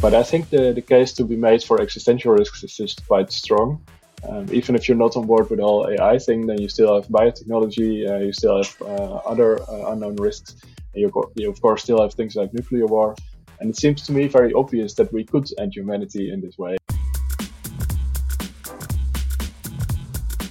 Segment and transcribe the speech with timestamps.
[0.00, 3.32] But I think the, the case to be made for existential risks is just quite
[3.32, 3.84] strong.
[4.28, 7.08] Um, even if you're not on board with whole AI thing, then you still have
[7.08, 10.56] biotechnology, uh, you still have uh, other uh, unknown risks.
[10.94, 13.16] You, you, of course, still have things like nuclear war.
[13.60, 16.76] And it seems to me very obvious that we could end humanity in this way.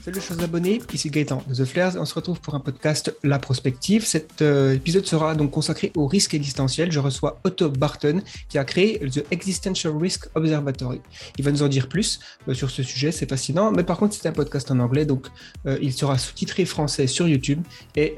[0.07, 3.39] Salut chers abonnés, ici Gaëtan de The Flares on se retrouve pour un podcast La
[3.39, 4.05] Prospective.
[4.05, 6.93] Cet euh, épisode sera donc consacré au risque existentiel.
[6.93, 11.01] Je reçois Otto Barton qui a créé The Existential Risk Observatory.
[11.37, 13.73] Il va nous en dire plus euh, sur ce sujet, c'est fascinant.
[13.73, 15.27] Mais par contre, c'est un podcast en anglais, donc
[15.65, 17.61] euh, il sera sous-titré français sur YouTube.
[17.97, 18.15] Et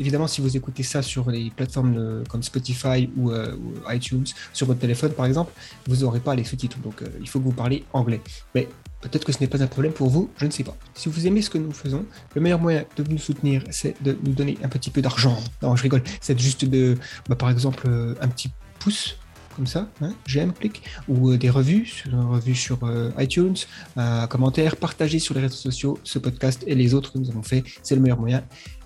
[0.00, 4.80] évidemment, si vous écoutez ça sur les plateformes comme Spotify ou, ou, iTunes, sur votre
[4.80, 5.52] téléphone par exemple,
[5.86, 6.78] vous n'aurez pas les sous-titres.
[6.78, 8.20] Donc il faut que vous parliez anglais.
[8.56, 8.66] Mais
[9.00, 10.76] Peut-être que ce n'est pas un problème pour vous, je ne sais pas.
[10.94, 14.18] Si vous aimez ce que nous faisons, le meilleur moyen de nous soutenir, c'est de
[14.24, 15.38] nous donner un petit peu d'argent.
[15.62, 16.02] Non, je rigole.
[16.20, 16.96] C'est juste de,
[17.28, 19.16] bah, par exemple, euh, un petit pouce
[19.58, 23.56] comme ça, hein, j'aime, clic, ou euh, des revues, une revue sur euh, iTunes,
[23.96, 27.42] un commentaire, partager sur les réseaux sociaux ce podcast et les autres que nous avons
[27.42, 27.64] fait.
[27.82, 28.44] C'est le meilleur moyen.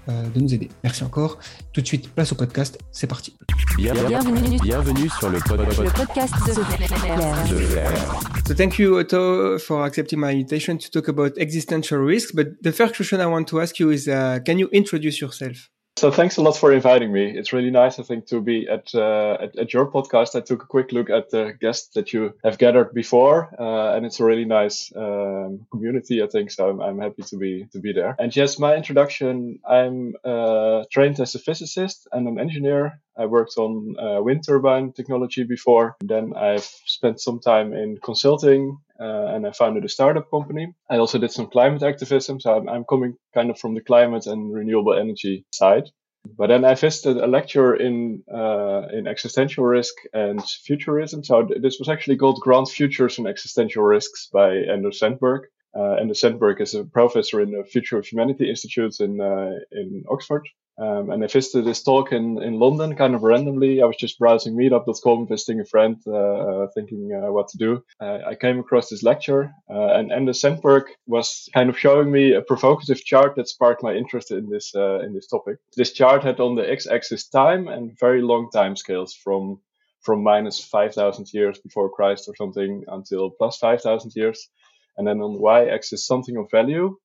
[0.08, 0.68] Euh, de nous aider.
[0.82, 1.38] Merci encore.
[1.72, 2.76] Tout de suite, place au podcast.
[2.90, 3.36] C'est parti.
[3.76, 10.18] Bienvenue, bienvenue sur le, pod le podcast de, de So thank you, Otto, for accepting
[10.18, 12.32] my invitation to talk about existential risks.
[12.34, 15.70] But the first question I want to ask you is, uh, can you introduce yourself?
[16.02, 17.30] So thanks a lot for inviting me.
[17.30, 20.34] It's really nice, I think, to be at, uh, at, at your podcast.
[20.34, 24.04] I took a quick look at the guests that you have gathered before, uh, and
[24.04, 26.50] it's a really nice um, community, I think.
[26.50, 28.16] So I'm, I'm, happy to be to be there.
[28.18, 29.60] And yes, my introduction.
[29.64, 32.98] I'm uh, trained as a physicist and an engineer.
[33.16, 35.94] I worked on uh, wind turbine technology before.
[36.00, 40.74] Then I've spent some time in consulting uh, and I founded a startup company.
[40.88, 42.40] I also did some climate activism.
[42.40, 45.90] So I'm, I'm, coming kind of from the climate and renewable energy side.
[46.38, 51.24] But then I visited a lecture in uh, in existential risk and futurism.
[51.24, 55.42] So this was actually called Grand Futures and Existential Risks by Anders Sandberg.
[55.74, 60.04] Uh, Anders Sandberg is a professor in the Future of Humanity Institute in uh, in
[60.08, 60.46] Oxford.
[60.78, 63.82] Um, and I visited this talk in, in London kind of randomly.
[63.82, 67.84] I was just browsing meetup.com, visiting a friend, uh, uh, thinking uh, what to do.
[68.00, 72.32] Uh, I came across this lecture, uh, and Anders Sandberg was kind of showing me
[72.32, 75.58] a provocative chart that sparked my interest in this uh, in this topic.
[75.76, 79.60] This chart had on the x-axis time and very long time scales from
[80.02, 84.48] from minus 5,000 years before Christ or something until plus 5,000 years.
[84.96, 86.96] And then on the y-axis, something of value,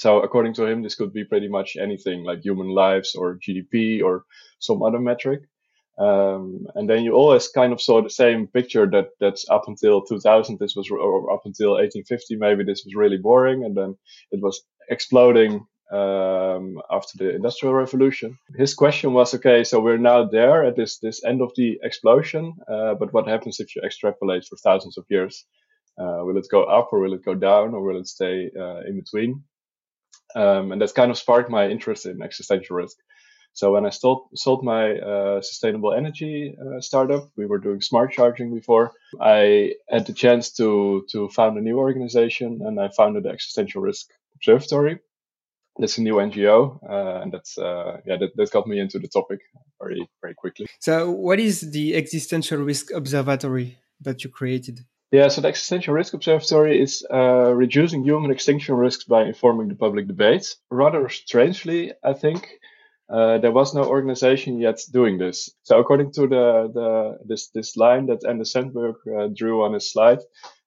[0.00, 4.02] so according to him, this could be pretty much anything like human lives or GDP
[4.02, 4.24] or
[4.58, 5.42] some other metric.
[5.98, 10.00] Um, and then you always kind of saw the same picture that that's up until
[10.00, 13.62] 2000, this was, or up until 1850, maybe this was really boring.
[13.62, 13.94] And then
[14.30, 18.38] it was exploding um, after the industrial revolution.
[18.56, 22.54] His question was, okay, so we're now there at this, this end of the explosion.
[22.66, 25.44] Uh, but what happens if you extrapolate for thousands of years?
[25.98, 28.80] Uh, will it go up or will it go down or will it stay uh,
[28.88, 29.44] in between?
[30.34, 32.96] Um, and that kind of sparked my interest in existential risk.
[33.52, 38.12] So when I sold, sold my uh, sustainable energy uh, startup, we were doing smart
[38.12, 38.92] charging before.
[39.20, 43.82] I had the chance to to found a new organization, and I founded the Existential
[43.82, 45.00] Risk Observatory.
[45.78, 49.08] That's a new NGO, uh, and that's uh, yeah, that, that got me into the
[49.08, 49.40] topic
[49.80, 50.66] very very quickly.
[50.78, 54.80] So, what is the Existential Risk Observatory that you created?
[55.12, 59.74] Yeah, so the Existential Risk Observatory is uh, reducing human extinction risks by informing the
[59.74, 60.54] public debate.
[60.70, 62.48] Rather strangely, I think,
[63.12, 65.50] uh, there was no organization yet doing this.
[65.64, 69.90] So according to the, the this this line that Anders Sandberg uh, drew on his
[69.92, 70.20] slide,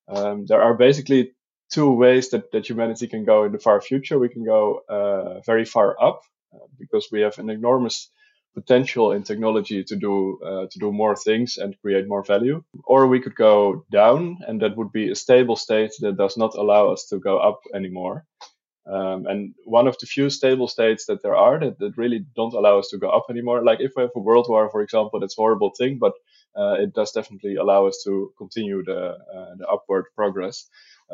[0.09, 1.31] um, there are basically
[1.71, 4.19] two ways that, that humanity can go in the far future.
[4.19, 6.21] We can go uh, very far up
[6.53, 8.09] uh, because we have an enormous
[8.53, 12.63] potential in technology to do uh, to do more things and create more value.
[12.85, 16.55] Or we could go down and that would be a stable state that does not
[16.55, 18.25] allow us to go up anymore.
[18.85, 22.53] Um, and one of the few stable states that there are that, that really don't
[22.53, 23.63] allow us to go up anymore.
[23.63, 26.13] Like if we have a world war for example that's a horrible thing but
[26.55, 30.67] uh, it does definitely allow us to continue the, uh, the upward progress.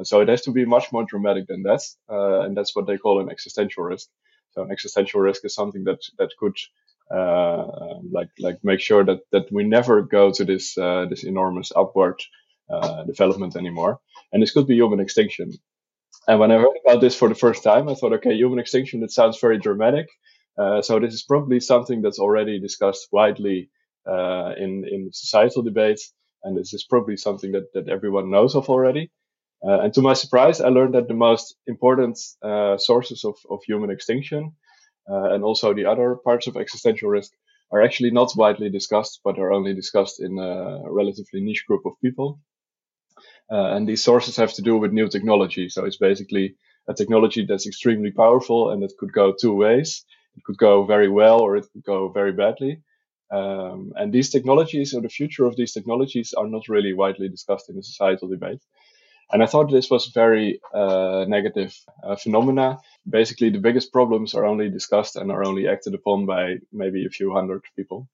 [0.03, 2.97] So it has to be much more dramatic than that uh, and that's what they
[2.97, 4.09] call an existential risk.
[4.51, 6.57] So an existential risk is something that that could
[7.11, 12.21] like like make sure that that we never go to this uh, this enormous upward
[12.69, 13.99] uh, development anymore.
[14.31, 15.51] And this could be human extinction.
[16.27, 18.99] And when I heard about this for the first time, I thought, okay, human extinction,
[19.01, 20.07] that sounds very dramatic.
[20.57, 23.69] Uh, so this is probably something that's already discussed widely
[24.07, 26.13] uh, in in societal debates,
[26.43, 29.11] and this is probably something that that everyone knows of already.
[29.61, 32.17] Uh, and to my surprise, I learned that the most important
[32.77, 34.53] sources of, of human extinction
[35.09, 37.31] uh, and also the other parts of existential risk
[37.71, 41.93] are actually not widely discussed, but are only discussed in a relatively niche group of
[42.03, 42.39] people.
[43.51, 45.69] Uh, and these sources have to do with new technology.
[45.69, 46.55] So it's basically
[46.87, 50.03] a technology that's extremely powerful and it could go two ways.
[50.35, 52.81] It could go very well or it could go very badly.
[53.31, 57.69] Um, and these technologies or the future of these technologies are not really widely discussed
[57.69, 58.61] in the societal debate.
[59.31, 62.79] And I thought this was very uh, negative uh, phenomena.
[63.07, 67.09] Basically, the biggest problems are only discussed and are only acted upon by maybe a
[67.09, 68.07] few hundred people.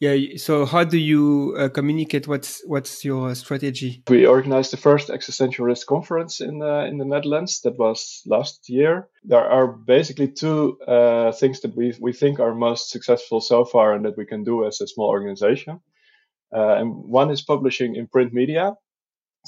[0.00, 0.36] Yeah.
[0.36, 2.28] So how do you uh, communicate?
[2.28, 4.02] What's what's your strategy?
[4.08, 7.62] We organized the first existential risk conference in the in the Netherlands.
[7.62, 9.08] That was last year.
[9.24, 13.92] There are basically two uh, things that we we think are most successful so far,
[13.92, 15.80] and that we can do as a small organization.
[16.54, 18.74] Uh, and one is publishing in print media.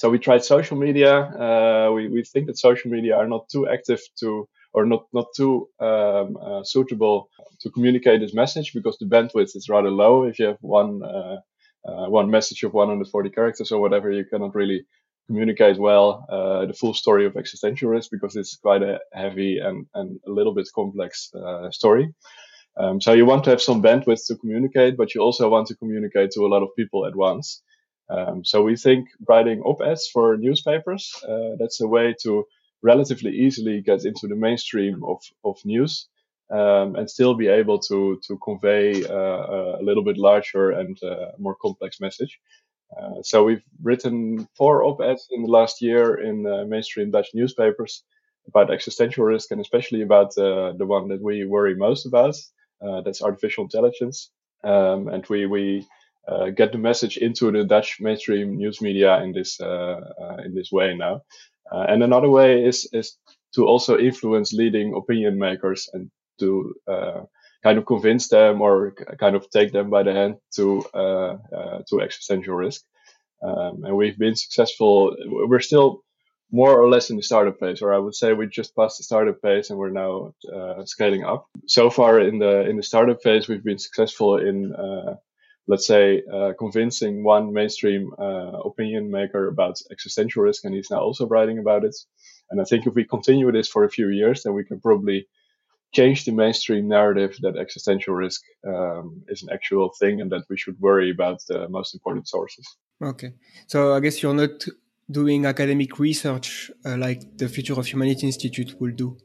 [0.01, 1.13] So we tried social media.
[1.15, 5.27] Uh, we we think that social media are not too active to or not not
[5.37, 7.29] too um, uh, suitable
[7.61, 10.25] to communicate this message because the bandwidth is rather low.
[10.25, 11.37] If you have one uh,
[11.87, 14.87] uh, one message of 140 characters or whatever, you cannot really
[15.27, 19.87] communicate well uh, the full story of existential risk because it's quite a heavy and,
[19.95, 22.09] and a little bit complex uh, story.
[22.79, 25.77] Um, so you want to have some bandwidth to communicate, but you also want to
[25.77, 27.63] communicate to a lot of people at once.
[28.11, 32.45] Um, so we think writing op-eds for newspapers, uh, that's a way to
[32.83, 36.09] relatively easily get into the mainstream of, of news
[36.51, 41.33] um, and still be able to to convey uh, a little bit larger and uh,
[41.39, 42.41] more complex message.
[42.97, 48.03] Uh, so we've written four op-eds in the last year in uh, mainstream Dutch newspapers
[48.49, 52.35] about existential risk and especially about uh, the one that we worry most about.
[52.83, 54.31] Uh, that's artificial intelligence,
[54.65, 55.87] um, and we we
[56.57, 61.23] get the message into the Dutch mainstream news media in this in this way now.
[61.71, 63.17] Uh, and another way is is
[63.55, 67.21] to also influence leading opinion makers and to uh,
[67.63, 71.83] kind of convince them or kind of take them by the hand to uh, uh,
[71.89, 72.83] to existential risk.
[73.43, 75.17] Um, and we've been successful.
[75.27, 76.03] We're still
[76.53, 79.05] more or less in the startup phase, or I would say we just passed the
[79.05, 81.47] startup phase and we're now uh, scaling up.
[81.67, 85.17] So far in the in the startup phase, we've been successful in uh,
[85.67, 91.01] let's say, uh, convincing one mainstream uh, opinion maker about existential risk, and he's now
[91.01, 91.97] also writing about it.
[92.51, 95.27] And I think if we continue this for a few years, then we can probably
[95.93, 100.57] change the mainstream narrative that existential risk um, is an actual thing and that we
[100.57, 102.67] should worry about the most important sources.
[103.03, 103.33] Okay,
[103.67, 104.65] so I guess you're not
[105.11, 109.17] doing academic research uh, like the Future of Humanity Institute will do.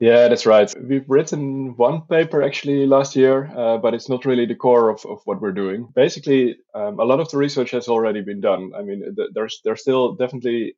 [0.00, 0.72] Yeah, that's right.
[0.82, 5.04] We've written one paper actually last year, uh, but it's not really the core of,
[5.06, 5.88] of what we're doing.
[5.94, 8.72] Basically, um, a lot of the research has already been done.
[8.76, 10.74] I mean, th- there's there's still definitely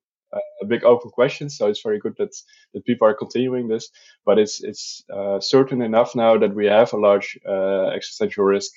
[0.62, 2.34] a big open question, so it's very good that
[2.74, 3.90] that people are continuing this.
[4.26, 8.72] But it's it's uh, certain enough now that we have a large uh, existential risk,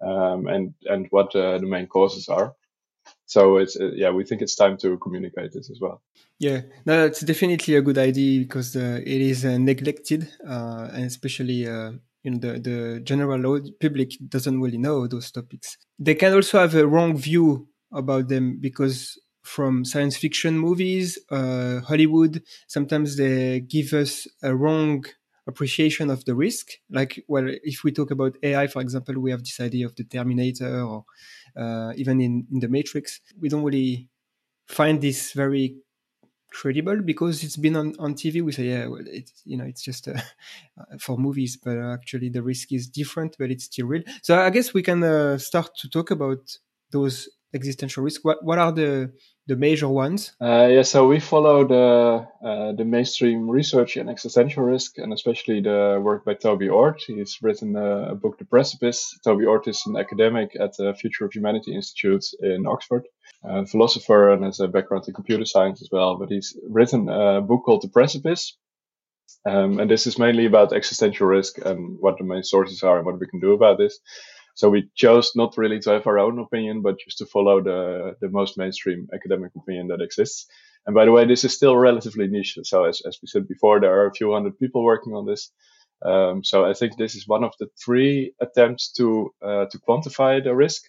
[0.00, 2.54] um, and and what uh, the main causes are
[3.32, 5.96] so it's uh, yeah we think it's time to communicate this as well.
[6.38, 11.04] Yeah no it's definitely a good idea because uh, it is uh, neglected uh, and
[11.06, 11.92] especially uh,
[12.22, 13.42] you know the, the general
[13.80, 15.78] public doesn't really know those topics.
[15.98, 21.80] They can also have a wrong view about them because from science fiction movies uh,
[21.80, 22.34] hollywood
[22.68, 25.04] sometimes they give us a wrong
[25.46, 26.66] appreciation of the risk.
[26.90, 30.04] Like well if we talk about ai for example we have this idea of the
[30.04, 31.04] terminator or
[31.56, 34.08] uh, even in, in the Matrix, we don't really
[34.66, 35.76] find this very
[36.50, 38.42] credible because it's been on, on TV.
[38.42, 40.20] We say, yeah, well, it's you know, it's just uh,
[40.98, 44.02] for movies, but actually the risk is different, but it's still real.
[44.22, 46.56] So I guess we can uh, start to talk about
[46.90, 48.24] those existential risk?
[48.24, 49.12] What what are the
[49.46, 50.32] the major ones?
[50.40, 55.60] Uh, yeah, so we follow the uh, the mainstream research in existential risk, and especially
[55.60, 57.00] the work by Toby Ord.
[57.06, 59.18] He's written a, book, The Precipice.
[59.24, 63.04] Toby Ord is an academic at the Future of Humanity Institute in Oxford,
[63.44, 66.16] a philosopher, and has a background in computer science as well.
[66.16, 68.56] But he's written a book called The Precipice.
[69.44, 73.06] Um, and this is mainly about existential risk and what the main sources are and
[73.06, 73.98] what we can do about this.
[74.54, 78.16] So we chose not really to have our own opinion, but just to follow the
[78.20, 80.46] the most mainstream academic opinion that exists.
[80.86, 82.58] And by the way, this is still relatively niche.
[82.64, 85.52] So as, as we said before, there are a few hundred people working on this.
[86.04, 90.42] Um, so I think this is one of the three attempts to uh, to quantify
[90.42, 90.82] the risk,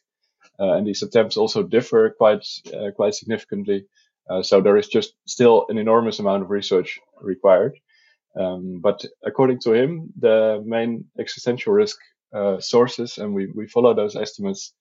[0.59, 3.85] uh, and these attempts also differ quite uh, quite significantly.
[4.29, 7.73] Uh, so there is just still an enormous amount of research required.
[8.35, 11.97] Um, but according to him, the main existential risk
[12.33, 14.73] uh, sources, and we, we follow those estimates,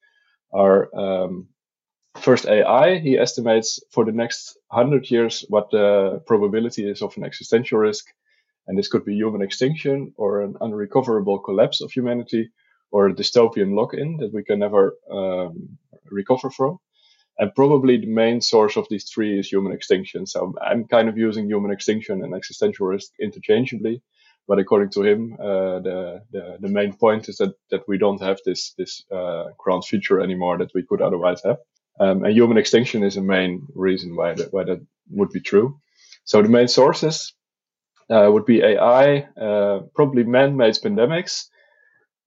[0.52, 1.48] are um,
[2.20, 2.98] first AI.
[2.98, 8.06] He estimates for the next 100 years what the probability is of an existential risk.
[8.66, 12.50] And this could be human extinction or an unrecoverable collapse of humanity,
[12.92, 15.78] or a dystopian lock-in that we can never um,
[16.10, 16.78] recover from.
[17.38, 20.26] And probably the main source of these three is human extinction.
[20.26, 24.02] So I'm kind of using human extinction and existential risk interchangeably.
[24.48, 28.20] But according to him, uh, the, the, the main point is that that we don't
[28.22, 31.58] have this this uh, grand future anymore that we could otherwise have.
[32.00, 34.80] Um, and human extinction is a main reason why that why that
[35.10, 35.78] would be true.
[36.24, 37.34] So the main sources
[38.10, 41.46] uh, would be AI, uh, probably man-made pandemics.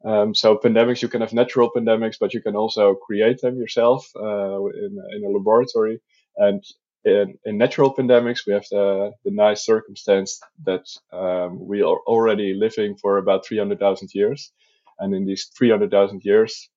[0.06, 4.08] Um, so pandemics, you can have natural pandemics, but you can also create them yourself
[4.16, 6.00] uh, in, in a laboratory.
[6.38, 6.64] And
[7.06, 12.54] in, in, natural pandemics, we have the, the nice circumstance that um, we are already
[12.56, 14.52] living for about 300,000 years.
[15.00, 16.70] And in these 300,000 years,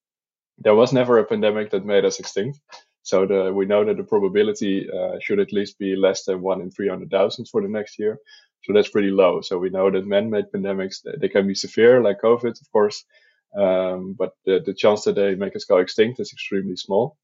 [0.58, 2.60] there was never a pandemic that made us extinct.
[3.02, 6.60] So the, we know that the probability uh, should at least be less than one
[6.60, 8.18] in 300,000 for the next year.
[8.64, 9.40] So that's pretty low.
[9.40, 13.04] So we know that man-made pandemics, they can be severe like COVID, of course.
[13.56, 17.16] Um, but the, the chance that they make us go extinct is extremely small.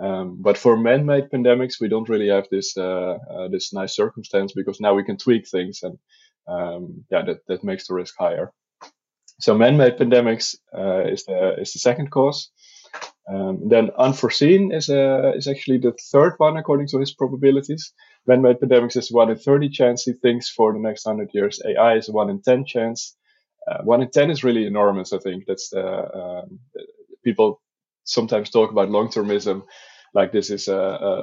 [0.00, 4.52] Um, but for man-made pandemics, we don't really have this uh, uh, this nice circumstance
[4.52, 5.98] because now we can tweak things, and
[6.48, 8.52] um, yeah, that, that makes the risk higher.
[9.40, 12.50] So man-made pandemics uh, is the is the second cause.
[13.30, 17.92] Um, then unforeseen is uh, is actually the third one according to his probabilities.
[18.26, 21.60] Man-made pandemics is one in 30 chance he thinks for the next 100 years.
[21.66, 23.16] AI is one in 10 chance.
[23.70, 25.12] Uh, one in 10 is really enormous.
[25.12, 26.58] I think that's the um,
[27.22, 27.60] people
[28.04, 29.62] sometimes talk about long-termism
[30.14, 30.76] like this is a,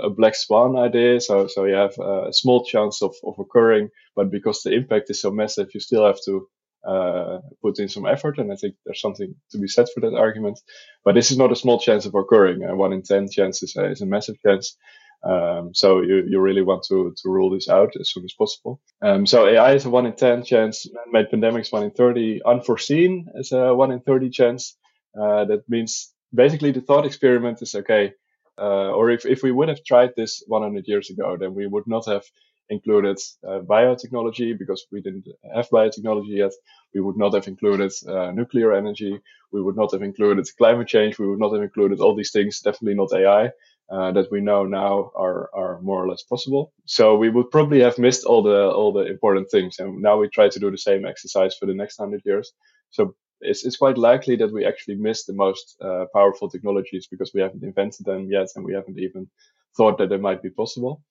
[0.03, 1.19] a black swan idea.
[1.19, 5.21] So, so you have a small chance of, of occurring, but because the impact is
[5.21, 6.47] so massive, you still have to
[6.87, 8.37] uh, put in some effort.
[8.37, 10.59] And I think there's something to be said for that argument.
[11.03, 12.63] But this is not a small chance of occurring.
[12.63, 14.77] Uh, one in 10 chance is a, is a massive chance.
[15.23, 18.79] Um, so you, you really want to, to rule this out as soon as possible.
[19.01, 23.27] Um, so AI is a one in 10 chance, man-made pandemics one in 30, unforeseen
[23.35, 24.77] is a one in 30 chance.
[25.19, 28.13] Uh, that means basically the thought experiment is okay,
[28.59, 31.87] uh, or if, if we would have tried this 100 years ago, then we would
[31.87, 32.23] not have
[32.69, 36.51] included uh, biotechnology because we didn't have biotechnology yet.
[36.93, 39.19] We would not have included uh, nuclear energy.
[39.51, 41.17] We would not have included climate change.
[41.17, 43.51] We would not have included all these things, definitely not AI.
[43.89, 46.73] Uh, that we know now are are more or less possible.
[46.83, 50.27] So we would probably have missed all the all the important things, and now we
[50.27, 52.51] try to do the same exercise for the next hundred years.
[52.89, 57.31] So it's, it's quite likely that we actually miss the most uh, powerful technologies because
[57.33, 59.27] we haven't invented them yet and we haven't even
[59.75, 61.03] thought that they might be possible.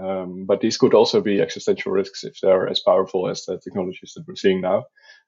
[0.00, 4.12] Um, but these could also be existential risks if they're as powerful as the technologies
[4.14, 4.84] that we're seeing now.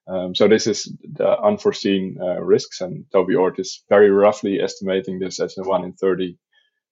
[0.07, 5.19] Um, so this is the unforeseen uh, risks, and Toby Ord is very roughly estimating
[5.19, 6.37] this as a one in thirty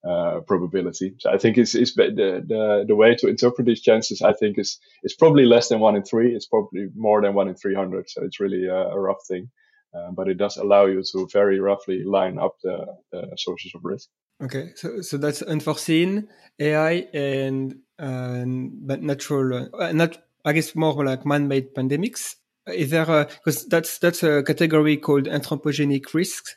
[0.03, 1.13] uh, probability.
[1.19, 2.09] So I think it's, it's the,
[2.47, 4.21] the the way to interpret these chances.
[4.21, 6.35] I think is is probably less than one in three.
[6.35, 8.09] It's probably more than one in three hundred.
[8.09, 9.49] So it's really a, a rough thing,
[9.93, 13.81] uh, but it does allow you to very roughly line up the, the sources of
[13.83, 14.09] risk.
[14.41, 16.27] Okay, so so that's unforeseen
[16.59, 22.37] AI and uh, natural, uh, not I guess more like man-made pandemics.
[22.67, 26.55] Is there because that's that's a category called anthropogenic risks.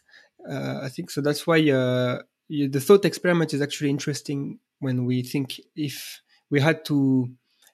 [0.49, 1.21] Uh, I think so.
[1.21, 6.21] That's why uh, the thought experiment is actually interesting when we think if
[6.51, 7.29] we had to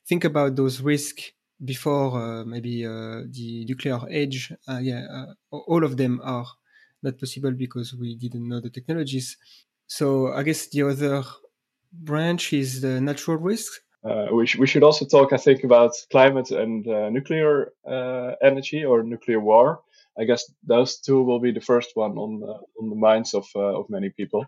[0.06, 1.32] think about those risks
[1.64, 4.52] before uh, maybe uh, the nuclear age.
[4.68, 6.46] Uh, yeah, uh, all of them are
[7.02, 9.36] not possible because we didn't know the technologies.
[9.86, 11.24] So I guess the other
[11.92, 13.80] branch is the natural risks.
[14.02, 17.72] Uh, we, sh- we should also talk, I think, about climate and uh, nuclear
[18.42, 19.82] energy or nuclear war.
[20.20, 23.46] I guess those two will be the first one on uh, on the minds of
[23.56, 24.46] uh, of many people.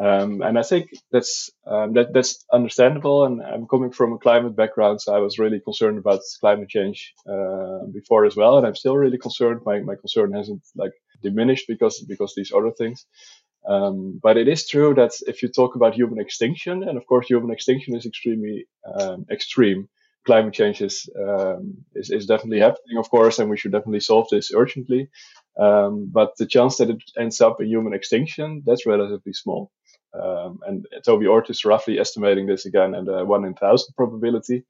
[0.00, 3.24] Um, and I think that's um, that that's understandable.
[3.24, 7.14] And I'm coming from a climate background, so I was really concerned about climate change
[7.28, 9.60] uh, before as well, and I'm still really concerned.
[9.64, 13.06] My my concern hasn't like diminished because because these other things.
[13.68, 17.26] Um, but it is true that if you talk about human extinction, and of course
[17.26, 19.88] human extinction is extremely um, extreme,
[20.26, 24.26] climate change is, um, is, is definitely happening, of course, and we should definitely solve
[24.30, 25.08] this urgently.
[25.58, 29.70] Um, but the chance that it ends up in human extinction that's relatively small.
[30.14, 34.64] Um, and Toby Ord is roughly estimating this again at a one in thousand probability.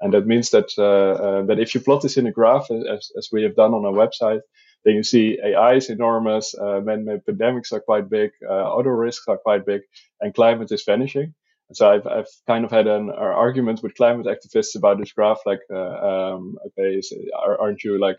[0.00, 3.10] And that means that uh, uh, that if you plot this in a graph, as,
[3.18, 4.40] as we have done on our website,
[4.84, 9.26] then you see AI is enormous, uh, man-made pandemics are quite big, uh, other risks
[9.26, 9.82] are quite big,
[10.20, 11.34] and climate is vanishing.
[11.72, 15.60] So I've, I've kind of had an argument with climate activists about this graph, like,
[15.70, 18.18] uh, um, okay, so aren't you like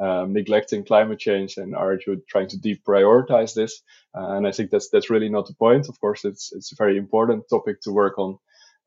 [0.00, 3.82] um, neglecting climate change and aren't you trying to deprioritize this?
[4.16, 5.88] Uh, and I think that's that's really not the point.
[5.88, 8.38] Of course, it's it's a very important topic to work on.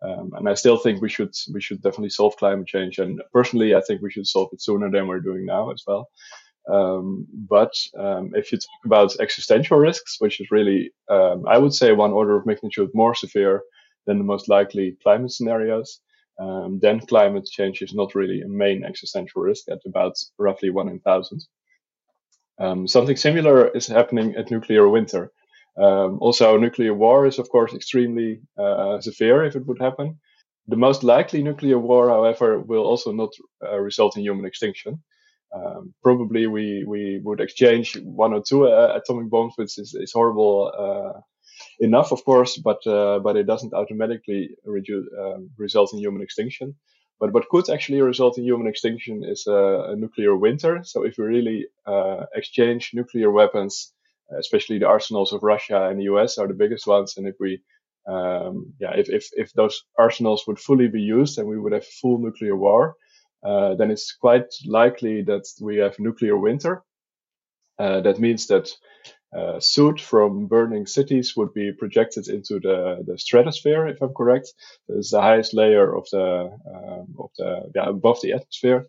[0.01, 2.98] Um, and I still think we should we should definitely solve climate change.
[2.98, 6.10] And personally, I think we should solve it sooner than we're doing now as well.
[6.69, 11.74] Um, but um, if you talk about existential risks, which is really, um, I would
[11.74, 13.62] say, one order of magnitude more severe
[14.05, 16.00] than the most likely climate scenarios,
[16.39, 20.89] um, then climate change is not really a main existential risk at about roughly one
[20.89, 21.41] in thousand.
[22.60, 25.31] Um, something similar is happening at nuclear winter.
[25.77, 30.19] Um, also, nuclear war is, of course, extremely uh, severe if it would happen.
[30.67, 33.31] The most likely nuclear war, however, will also not
[33.63, 35.03] uh, result in human extinction.
[35.53, 40.13] Um, probably we, we would exchange one or two uh, atomic bombs, which is, is
[40.13, 41.19] horrible uh,
[41.80, 46.75] enough, of course, but uh, but it doesn't automatically reduce, um, result in human extinction.
[47.20, 50.82] But what could actually result in human extinction is a, a nuclear winter.
[50.84, 53.94] So if we really uh, exchange nuclear weapons,
[54.38, 57.62] especially the arsenals of Russia and the US are the biggest ones, and if we
[58.06, 61.86] um, yeah, if, if, if those arsenals would fully be used and we would have
[61.86, 62.96] full nuclear war,
[63.46, 66.84] uh, then it's quite likely that we have nuclear winter.
[67.80, 68.70] Uh, that means that
[69.36, 74.54] uh, soot from burning cities would be projected into the, the stratosphere, if I'm correct.
[74.90, 78.88] It's the highest layer of the um, of the yeah, above the atmosphere,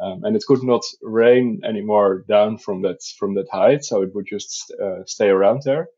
[0.00, 4.14] um, and it could not rain anymore down from that from that height, so it
[4.14, 5.88] would just uh, stay around there.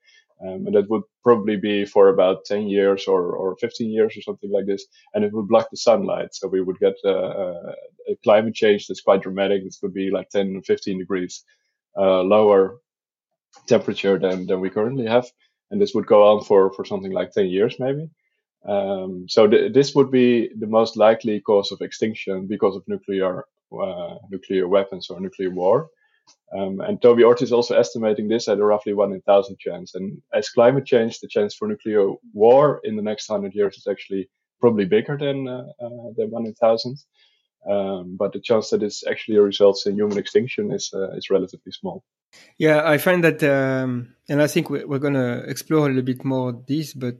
[0.43, 4.23] Um, and that would probably be for about 10 years or, or 15 years or
[4.23, 4.85] something like this.
[5.15, 6.35] And it would block the sunlight.
[6.35, 7.73] So we would get uh, uh
[8.09, 9.63] a climate change that's quite dramatic.
[9.63, 11.45] This would be like 10, 15 degrees
[11.97, 12.79] uh, lower
[13.66, 15.26] temperature than, than we currently have.
[15.71, 18.09] And this would go on for, for something like 10 years, maybe.
[18.66, 23.44] Um, so th- this would be the most likely cause of extinction because of nuclear,
[23.73, 25.88] uh, nuclear weapons or nuclear war.
[26.54, 29.94] Um, and Toby Ord is also estimating this at a roughly one in thousand chance.
[29.94, 33.87] And as climate change, the chance for nuclear war in the next hundred years is
[33.90, 34.28] actually
[34.61, 36.99] probably bigger than uh, uh, than one in thousand.
[37.69, 41.73] Um, but the chance that this actually results in human extinction is uh, is relatively
[41.73, 42.02] small.
[42.59, 46.02] Yeah, I find that, um, and I think we're, we're going to explore a little
[46.02, 47.16] bit more this, but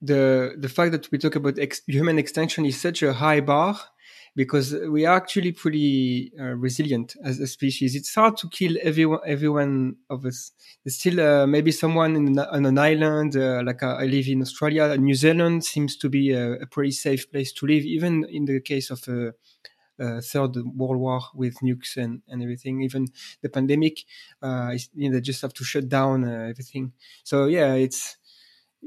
[0.00, 3.78] the the fact that we talk about ex- human extinction is such a high bar
[4.36, 7.94] because we are actually pretty uh, resilient as a species.
[7.94, 10.52] It's hard to kill everyone, everyone of us.
[10.82, 14.42] There's still uh, maybe someone in, on an island, uh, like uh, I live in
[14.42, 14.96] Australia.
[14.96, 18.60] New Zealand seems to be a, a, pretty safe place to live, even in the
[18.60, 19.34] case of a,
[20.00, 22.82] a third world war with nukes and, and everything.
[22.82, 23.06] Even
[23.40, 24.00] the pandemic,
[24.42, 26.92] uh, you know, they just have to shut down uh, everything.
[27.22, 28.16] So yeah, it's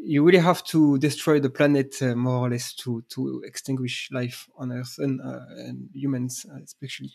[0.04, 4.48] you really have to destroy the planet uh, more or less to to extinguish life
[4.58, 7.12] on Earth and, uh, and humans uh, especially.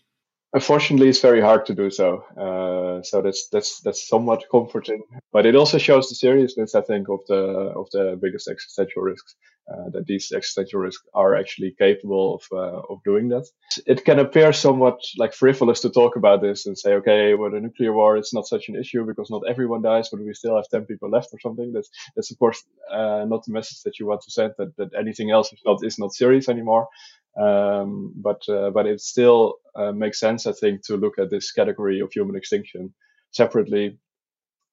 [0.55, 2.25] Unfortunately, it's very hard to do so.
[2.37, 7.09] Uh, so that's that's that's somewhat comforting, but it also shows the seriousness, I think,
[7.09, 9.35] of the of the biggest existential risks
[9.73, 13.47] uh, that these existential risks are actually capable of uh, of doing that.
[13.87, 17.61] It can appear somewhat like frivolous to talk about this and say, okay, well, the
[17.61, 20.69] nuclear war is not such an issue because not everyone dies, but we still have
[20.69, 21.73] ten people left or something.
[21.73, 22.63] That's that's of course
[22.93, 24.53] uh, not the message that you want to send.
[24.59, 26.89] That that anything else is not is not serious anymore.
[27.37, 31.51] Um, but uh, but it still uh, makes sense, I think, to look at this
[31.53, 32.95] category of human extinction
[33.31, 33.99] separately.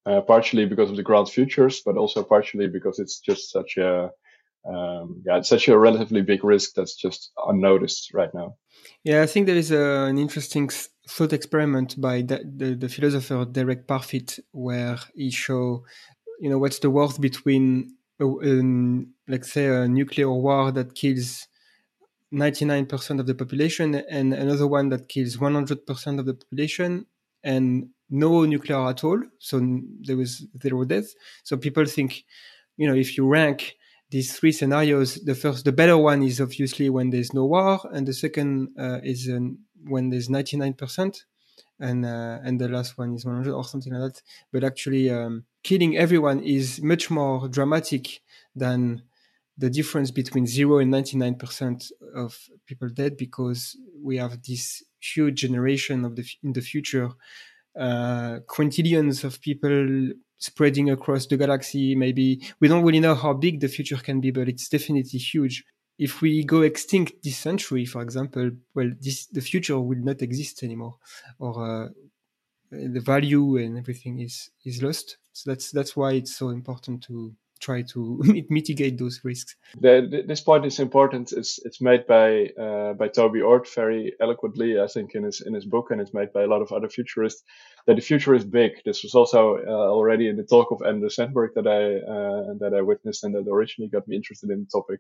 [0.06, 4.10] Uh, partially because of the grand futures, but also partially because it's just such a
[4.68, 8.56] um, yeah, it's such a relatively big risk that's just unnoticed right now.
[9.04, 10.70] Yeah, I think there is a, an interesting
[11.08, 15.86] thought experiment by the, the, the, philosopher Derek Parfit where he show,
[16.40, 21.48] you know, what's the worth between, um, let's say, a nuclear war that kills
[22.34, 27.06] 99% of the population and another one that kills 100% of the population
[27.44, 29.22] and no nuclear at all.
[29.40, 29.60] So
[30.02, 31.14] there was zero death.
[31.44, 32.24] So people think,
[32.78, 33.76] you know, if you rank
[34.12, 38.08] these three scenarios, the first, the better one is obviously when there's no war, and
[38.08, 41.24] the second uh, is um, when there's 99%,
[41.80, 44.22] and uh, and the last one is 100 or something like that.
[44.52, 48.22] But actually, um, killing everyone is much more dramatic
[48.56, 49.04] than
[49.60, 56.06] the difference between zero and 99% of people dead because we have this huge generation
[56.06, 57.10] of the in the future
[57.78, 61.94] uh, quintillions of people spreading across the galaxy.
[61.94, 65.66] Maybe we don't really know how big the future can be, but it's definitely huge.
[65.98, 70.64] If we go extinct this century, for example, well, this the future will not exist
[70.64, 70.96] anymore,
[71.38, 71.90] or uh,
[72.72, 75.18] the value and everything is is lost.
[75.34, 79.56] So that's that's why it's so important to try to mitigate those risks.
[79.80, 81.32] The, this point is important.
[81.32, 85.54] It's it's made by uh, by Toby Ord very eloquently, I think, in his in
[85.54, 87.44] his book, and it's made by a lot of other futurists.
[87.88, 88.72] That the future is big.
[88.86, 91.82] This was also uh, already in the talk of Anders Sandberg that I
[92.16, 95.00] uh, that I witnessed, and that originally got me interested in the topic.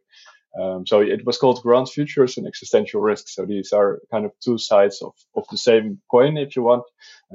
[0.59, 3.35] Um, so it was called Grand Futures and Existential Risks.
[3.35, 6.83] So these are kind of two sides of of the same coin, if you want.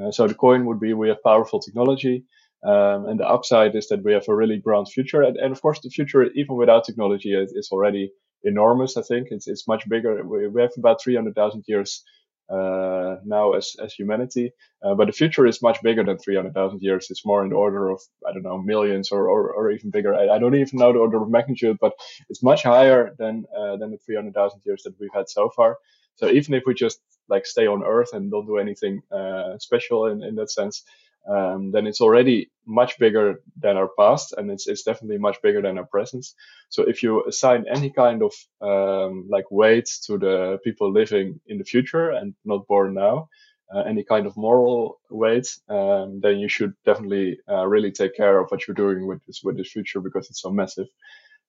[0.01, 2.25] Uh, so the coin would be we have powerful technology
[2.65, 5.23] um, and the upside is that we have a really grand future.
[5.23, 8.11] And, and of course, the future, even without technology, is, is, already
[8.43, 8.97] enormous.
[8.97, 10.23] I think it's, it's much bigger.
[10.25, 12.03] We, we have about 300,000 years
[12.49, 14.53] uh, now as, as humanity.
[14.83, 17.09] Uh, but the future is much bigger than 300,000 years.
[17.11, 20.15] It's more in the order of, I don't know, millions or, or, or even bigger.
[20.15, 21.93] I, I, don't even know the order of magnitude, but
[22.31, 25.77] it's much higher than, uh, than the 300,000 years that we've had so far.
[26.17, 30.07] So even if we just like stay on Earth and don't do anything uh, special
[30.07, 30.85] in, in that sense,
[31.29, 35.63] um, then it's already much bigger than our past and it's, it's definitely much bigger
[35.63, 36.35] than our presence.
[36.69, 41.59] So if you assign any kind of um, like weight to the people living in
[41.59, 43.29] the future and not born now,
[43.75, 48.39] uh, any kind of moral weight, um, then you should definitely uh, really take care
[48.39, 50.87] of what you're doing with this with this future because it's so massive.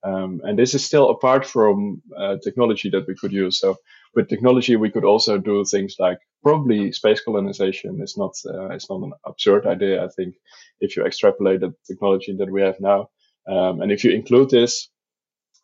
[0.06, 3.60] Um, and this is still apart from uh, technology that we could use.
[3.60, 3.78] So
[4.14, 8.90] with technology, we could also do things like probably space colonization is not uh, it's
[8.90, 10.04] not an absurd idea.
[10.04, 10.36] I think
[10.80, 13.10] if you extrapolate the technology that we have now,
[13.48, 14.90] um, and if you include this,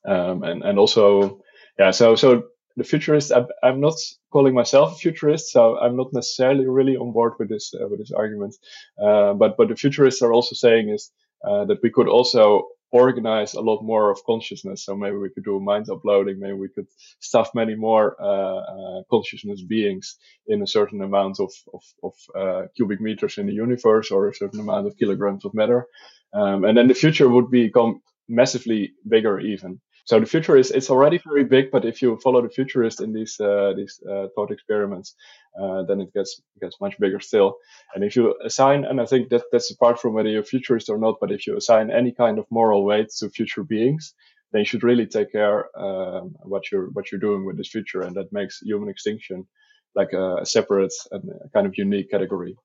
[0.07, 1.41] um, and and also
[1.77, 2.43] yeah, so so
[2.77, 3.95] the futurist, I'm, I'm not
[4.31, 7.99] calling myself a futurist, so I'm not necessarily really on board with this uh, with
[7.99, 8.55] this argument.
[9.01, 11.11] Uh, but but the futurists are also saying is
[11.47, 14.85] uh, that we could also organize a lot more of consciousness.
[14.85, 16.39] So maybe we could do mind uploading.
[16.39, 16.87] Maybe we could
[17.19, 22.67] stuff many more uh, uh, consciousness beings in a certain amount of of, of uh,
[22.75, 25.87] cubic meters in the universe or a certain amount of kilograms of matter.
[26.33, 29.81] Um, and then the future would become massively bigger even.
[30.11, 33.13] So the future is it's already very big, but if you follow the futurist in
[33.13, 35.15] these uh, these uh, thought experiments,
[35.57, 37.55] uh, then it gets gets much bigger still.
[37.95, 40.97] And if you assign, and I think that that's apart from whether you're futurist or
[40.97, 44.13] not, but if you assign any kind of moral weight to future beings,
[44.51, 48.01] then you should really take care um, what you're what you're doing with this future,
[48.01, 49.47] and that makes human extinction
[49.95, 52.57] like a, a separate and kind of unique category.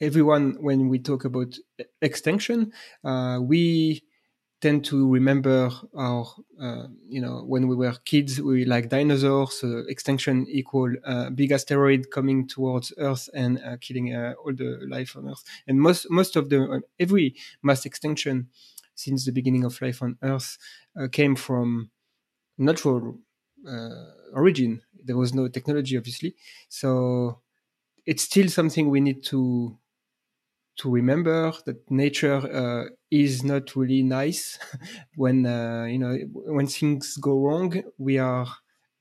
[0.00, 1.58] Everyone, when we talk about
[2.00, 2.70] extinction,
[3.04, 4.02] uh, we
[4.62, 6.26] tend to remember our,
[6.60, 11.52] uh, you know, when we were kids, we like dinosaurs, uh, extinction equal uh, big
[11.52, 15.44] asteroid coming towards Earth and uh, killing uh, all the life on Earth.
[15.66, 18.48] And most, most of the, uh, every mass extinction
[18.94, 20.58] since the beginning of life on Earth
[21.12, 21.90] came from
[22.58, 23.18] natural
[24.32, 24.82] origin.
[25.04, 26.34] There was no technology, obviously.
[26.68, 27.40] So
[28.06, 29.78] it's still something we need to
[30.78, 34.58] to remember that nature uh, is not really nice.
[35.16, 38.46] When uh, you know when things go wrong we are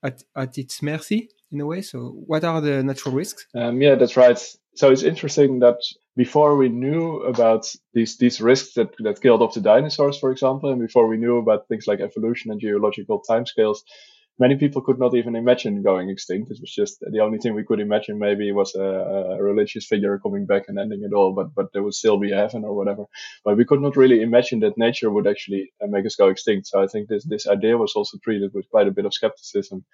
[0.04, 1.82] at, at its mercy in a way.
[1.82, 3.48] So what are the natural risks?
[3.56, 4.38] Um, yeah that's right.
[4.76, 5.78] So it's interesting that
[6.16, 10.70] before we knew about these these risks that, that killed off the dinosaurs for example
[10.72, 13.80] and before we knew about things like evolution and geological timescales
[14.40, 16.52] many people could not even imagine going extinct.
[16.52, 18.18] It was just the only thing we could imagine.
[18.20, 18.82] Maybe was a,
[19.38, 22.32] a, religious figure coming back and ending it all, but but there would still be
[22.32, 23.06] heaven or whatever.
[23.46, 26.68] But we could not really imagine that nature would actually uh, make us go extinct.
[26.68, 29.86] So I think this this idea was also treated with quite a bit of skepticism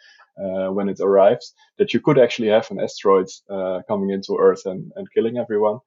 [0.42, 1.46] uh, when it arrived.
[1.78, 5.80] That you could actually have an asteroid uh, coming into Earth and and killing everyone.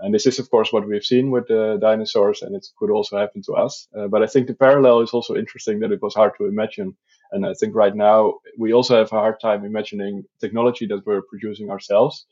[0.00, 3.18] And this is, of course, what we've seen with the dinosaurs, and it could also
[3.18, 3.88] happen to us.
[3.96, 6.96] Uh, but I think the parallel is also interesting that it was hard to imagine
[7.32, 11.22] and I think right now we also have a hard time imagining technology that we're
[11.22, 12.26] producing ourselves,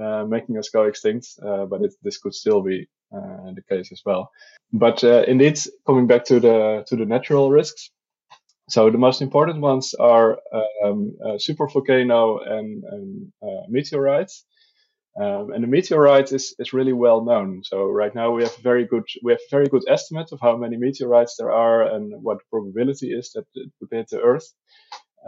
[0.00, 1.28] uh, making us go extinct.
[1.44, 4.30] Uh, but it, this could still be uh, the case as well.
[4.72, 7.90] But uh, indeed, coming back to the to the natural risks.
[8.70, 10.38] So the most important ones are
[10.84, 14.46] um, supervolcano and, and uh, meteorites.
[15.14, 17.62] Um, and the meteorite is, is really well known.
[17.64, 20.78] So right now we have very good we have very good estimate of how many
[20.78, 24.54] meteorites there are and what the probability is that it would hit the Earth.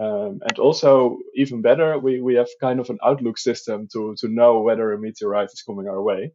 [0.01, 4.29] Um, and also even better, we, we have kind of an outlook system to to
[4.29, 6.33] know whether a meteorite is coming our way.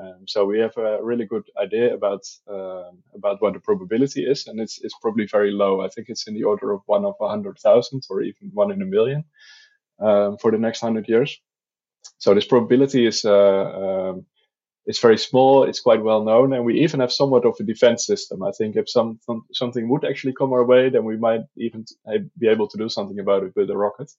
[0.00, 4.46] Um, so we have a really good idea about uh, about what the probability is,
[4.46, 5.82] and it's it's probably very low.
[5.82, 8.72] I think it's in the order of one of a hundred thousand or even one
[8.72, 9.24] in a million
[10.00, 11.40] um, for the next hundred years.
[12.18, 14.26] So this probability is uh, um,
[14.86, 15.64] it's very small.
[15.64, 18.42] It's quite well known, and we even have somewhat of a defense system.
[18.42, 19.18] I think if some
[19.52, 21.84] something would actually come our way, then we might even
[22.38, 24.10] be able to do something about it with a rocket.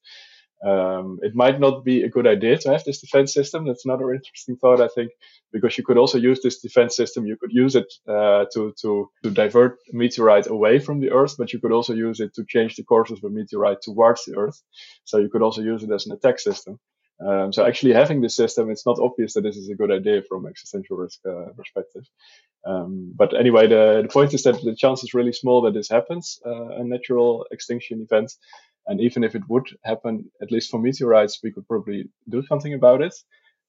[0.65, 3.65] Um, it might not be a good idea to have this defense system.
[3.65, 5.11] That's another interesting thought, I think,
[5.51, 7.27] because you could also use this defense system.
[7.27, 11.53] You could use it uh, to to to divert meteorite away from the Earth, but
[11.53, 14.59] you could also use it to change the course of a meteorite towards the Earth.
[15.03, 16.79] So you could also use it as an attack system.
[17.19, 20.21] Um, so actually having this system, it's not obvious that this is a good idea
[20.27, 22.03] from existential risk uh, perspective.
[22.67, 25.89] Um, but anyway, the, the point is that the chance is really small that this
[25.89, 28.33] happens, uh, a natural extinction event.
[28.87, 32.73] And even if it would happen, at least for meteorites, we could probably do something
[32.73, 33.15] about it.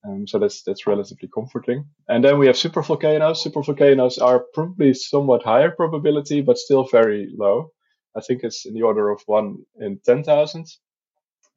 [0.07, 1.87] Um, so that's that's relatively comforting.
[2.09, 3.45] And then we have supervolcanoes.
[3.45, 7.71] Supervolcanoes are probably somewhat higher probability, but still very low.
[8.17, 10.67] I think it's in the order of one in ten thousand.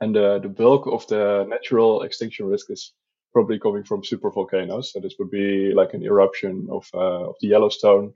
[0.02, 2.94] And the, the bulk of the natural extinction risk is
[3.34, 4.86] probably coming from supervolcanoes.
[4.86, 8.14] So this would be like an eruption of, uh, of the Yellowstone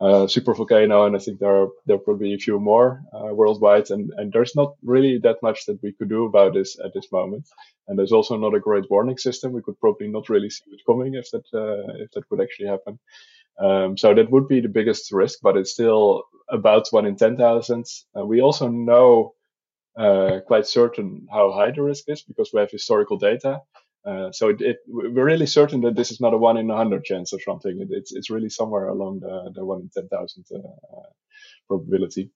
[0.00, 3.90] uh, supervolcano, and I think there are there are probably a few more uh, worldwide,
[3.90, 7.12] and and there's not really that much that we could do about this at this
[7.12, 7.46] moment.
[7.86, 9.52] And there's also not a great warning system.
[9.52, 12.68] We could probably not really see it coming if that uh, if that would actually
[12.68, 12.98] happen.
[13.58, 17.36] Um, so that would be the biggest risk, but it's still about one in ten
[17.36, 17.84] thousand.
[18.16, 19.34] Uh, we also know
[20.00, 23.60] uh, quite certain how high the risk is because we have historical data.
[24.02, 26.76] Uh, so it, it, we're really certain that this is not a one in a
[26.76, 27.74] hundred chance or something.
[27.82, 31.10] It, it's it's really somewhere along the, the one in ten thousand uh,
[31.68, 32.30] probability.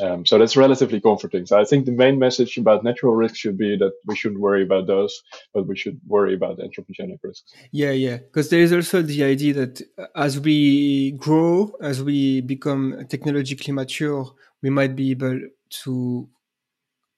[0.00, 1.46] Um, so that's relatively comforting.
[1.46, 4.62] So I think the main message about natural risks should be that we shouldn't worry
[4.62, 5.22] about those,
[5.54, 7.52] but we should worry about anthropogenic risks.
[7.72, 8.16] Yeah, yeah.
[8.16, 9.82] Because there is also the idea that
[10.14, 15.40] as we grow, as we become technologically mature, we might be able
[15.84, 16.28] to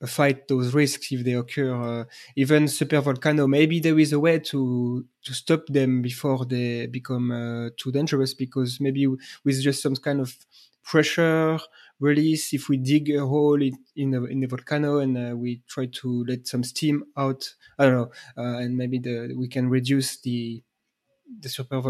[0.07, 1.75] fight those risks if they occur.
[1.75, 2.05] Uh,
[2.37, 7.31] even super volcano, maybe there is a way to to stop them before they become
[7.31, 8.35] uh, too dangerous.
[8.35, 10.37] Because maybe with just some kind of
[10.85, 11.59] pressure
[12.01, 15.63] release, if we dig a hole in in a, in a volcano and uh, we
[15.67, 19.69] try to let some steam out, I don't know, uh, and maybe the we can
[19.69, 20.63] reduce the
[21.41, 21.81] the super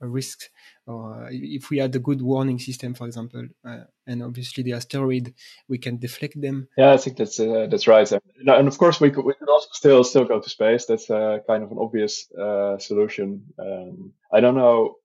[0.00, 0.50] volcano risk
[0.86, 5.34] or if we had a good warning system for example uh, and obviously the asteroid
[5.68, 6.68] we can deflect them.
[6.76, 8.10] Yeah i think that's uh, that's right.
[8.46, 10.86] And of course we could, we could also still still go to space.
[10.86, 13.42] That's uh, kind of an obvious uh, solution.
[13.58, 14.96] Um, i don't know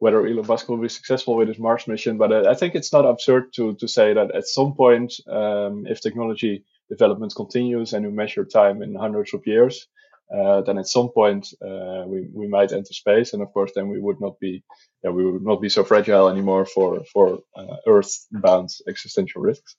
[0.00, 2.92] whether Elon Musk will be successful with his Mars mission, but uh, I think it's
[2.92, 8.04] not absurd to to say that at some point, um, if technology development continues and
[8.04, 9.88] you measure time in hundreds of years,
[10.34, 13.88] uh, then at some point uh, we we might enter space, and of course then
[13.88, 14.62] we would not be
[15.04, 19.76] yeah we would not be so fragile anymore for for uh, Earth-bound existential risks.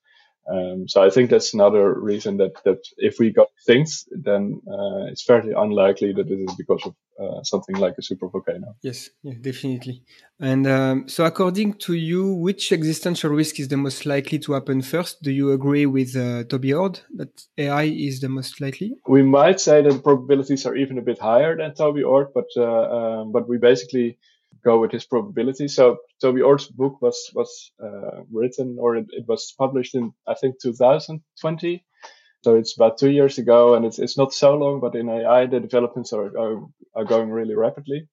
[0.52, 5.06] Um, so I think that's another reason that that if we got things, then uh,
[5.12, 8.74] it's fairly unlikely that it is because of uh, something like a supervolcano.
[8.82, 10.04] Yes, yeah, definitely.
[10.40, 14.82] And um, so, according to you, which existential risk is the most likely to happen
[14.82, 15.22] first?
[15.22, 18.96] Do you agree with uh, Toby Ord that AI is the most likely?
[19.08, 22.64] We might say that probabilities are even a bit higher than Toby Ord, but uh,
[22.64, 24.18] um, but we basically
[24.64, 25.68] go with his probability.
[25.68, 30.36] So Toby Ord's book was was uh, written or it, it, was published in I
[30.36, 31.84] think 2020.
[32.44, 34.80] So it's about two years ago, and it's it's not so long.
[34.80, 36.62] But in AI, the developments are are,
[36.96, 38.08] are going really rapidly,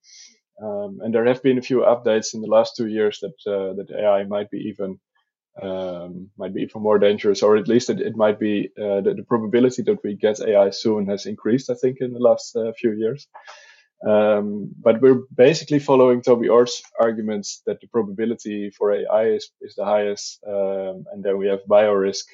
[0.61, 3.73] um, and there have been a few updates in the last two years that uh,
[3.75, 4.99] that AI might be even
[5.61, 9.13] um, might be even more dangerous, or at least it, it might be uh, the,
[9.15, 11.69] the, probability that we get AI soon has increased.
[11.69, 13.27] I think in the last uh, few years.
[14.05, 19.75] Um, but we're basically following Toby Ord's arguments that the probability for AI is, is
[19.75, 22.25] the highest, um, and then we have biorisk,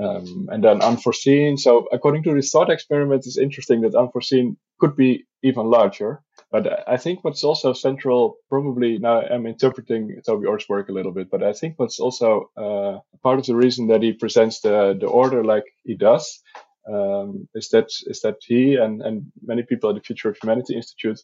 [0.00, 1.56] um, and then unforeseen.
[1.56, 6.22] So according to this thought experiment, it's interesting that unforeseen could be even larger.
[6.52, 11.12] But I think what's also central, probably now I'm interpreting Toby Ord's work a little
[11.12, 14.96] bit, but I think what's also uh, part of the reason that he presents the
[15.00, 16.42] the order like he does
[16.88, 20.76] um, is that is that he and, and many people at the Future of Humanity
[20.76, 21.20] Institute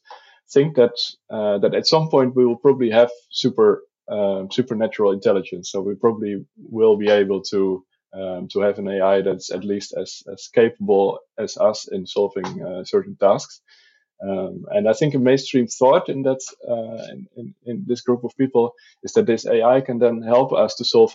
[0.53, 0.97] think that
[1.31, 5.71] uh, that at some point we will probably have super um, supernatural intelligence.
[5.71, 9.95] So we probably will be able to um, to have an AI that's at least
[10.01, 13.61] as as capable as us in solving uh, certain tasks.
[14.23, 18.25] Um, and I think a mainstream thought in that uh, in, in, in, this group
[18.25, 21.15] of people is that this AI can then help us to solve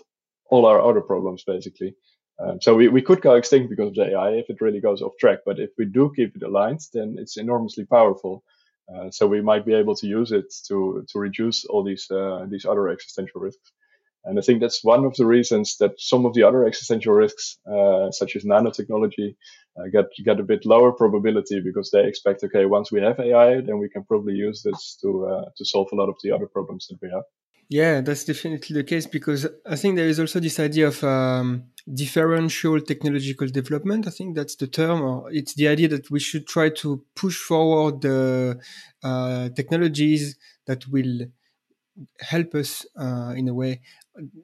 [0.52, 1.96] all our other problems, basically.
[2.42, 5.02] Um, so we, we could go extinct because of the AI if it really goes
[5.02, 5.40] off track.
[5.46, 8.44] But if we do keep it aligned, then it's enormously powerful.
[8.94, 12.46] Uh, so we might be able to use it to to reduce all these uh,
[12.50, 13.72] these other existential risks.
[14.26, 17.58] And I think that's one of the reasons that some of the other existential risks,
[17.72, 19.36] uh, such as nanotechnology,
[19.80, 23.62] uh, get get a bit lower probability because they expect, okay, once we have AI,
[23.62, 26.48] then we can probably use this to uh, to solve a lot of the other
[26.48, 27.24] problems that we have.
[27.72, 31.64] Yeah, that's definitely the case because I think there is also this idea of um,
[31.94, 34.08] differential technological development.
[34.08, 37.38] I think that's the term, or it's the idea that we should try to push
[37.38, 38.60] forward the
[39.04, 41.28] uh, technologies that will
[42.20, 43.82] help us uh, in a way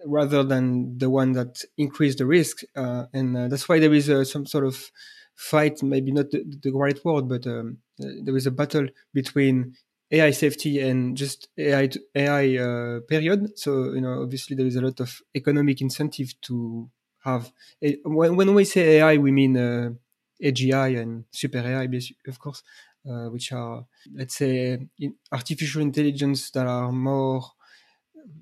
[0.05, 2.61] rather than the one that increase the risk.
[2.75, 4.91] Uh, and uh, that's why there is uh, some sort of
[5.35, 9.75] fight, maybe not the, the right word, but um, there is a battle between
[10.12, 13.58] AI safety and just AI AI uh, period.
[13.58, 16.89] So you know, obviously there is a lot of economic incentive to
[17.24, 17.52] have.
[17.84, 19.89] A, when, when we say AI, we mean uh,
[20.41, 21.89] AGI and super AI,
[22.28, 22.63] of course,
[23.10, 24.88] uh, which are let's say
[25.32, 27.43] artificial intelligence that are more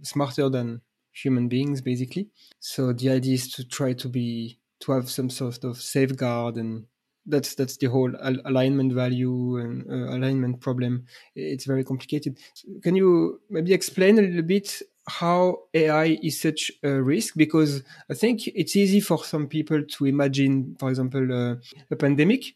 [0.04, 2.30] smarter than human beings, basically.
[2.60, 6.86] So the idea is to try to be to have some sort of safeguard and
[7.26, 11.06] that's that's the whole al- alignment value and uh, alignment problem.
[11.36, 12.38] It's very complicated.
[12.84, 17.36] Can you maybe explain a little bit how AI is such a risk?
[17.36, 21.56] Because I think it's easy for some people to imagine, for example, uh,
[21.92, 22.56] a pandemic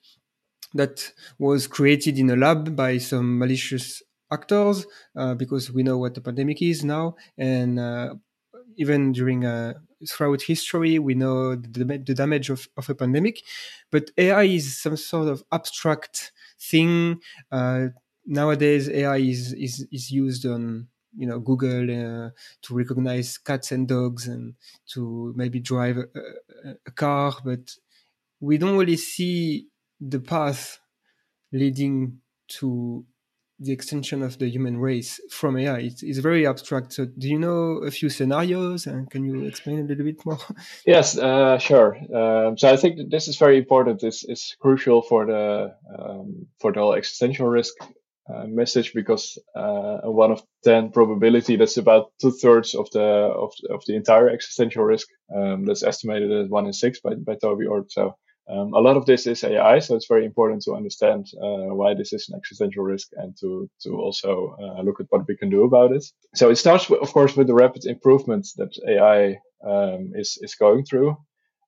[0.74, 6.14] that was created in a lab by some malicious actors, uh, because we know what
[6.14, 8.14] the pandemic is now, and uh,
[8.78, 9.74] even during uh,
[10.08, 13.44] throughout history, we know the, the damage of, of, a pandemic.
[13.92, 17.22] But AI is some sort of abstract thing.
[17.52, 17.88] Uh,
[18.26, 22.30] nowadays, AI is, is, is used on you know Google uh,
[22.62, 24.54] to recognize cats and dogs and
[24.90, 27.76] to maybe drive a, a, a car, but
[28.40, 29.68] we don't really see
[30.00, 30.80] the path
[31.52, 33.06] leading to
[33.60, 35.80] the extension of the human race from AI.
[35.80, 36.94] It's, it's, very abstract.
[36.94, 40.40] So, do you know a few scenarios, and can you explain a little bit more?
[40.86, 41.98] Yes, uh, sure.
[42.16, 44.04] Um, so, I think this is very important.
[44.04, 47.74] It's, it's crucial for the um, for the existential risk
[48.34, 53.52] uh, message because uh, one of ten probability that's about two thirds of the of,
[53.70, 55.08] of the entire existential risk.
[55.36, 57.92] Um, that's estimated as one in six by by Toby Ord.
[57.92, 58.16] So
[58.50, 61.94] um, a lot of this is AI, so it's very important to understand uh, why
[61.94, 65.50] this is an existential risk and to to also uh, look at what we can
[65.50, 66.04] do about it.
[66.36, 70.56] So it starts, with, of course, with the rapid improvements that AI um, is is
[70.56, 71.10] going through.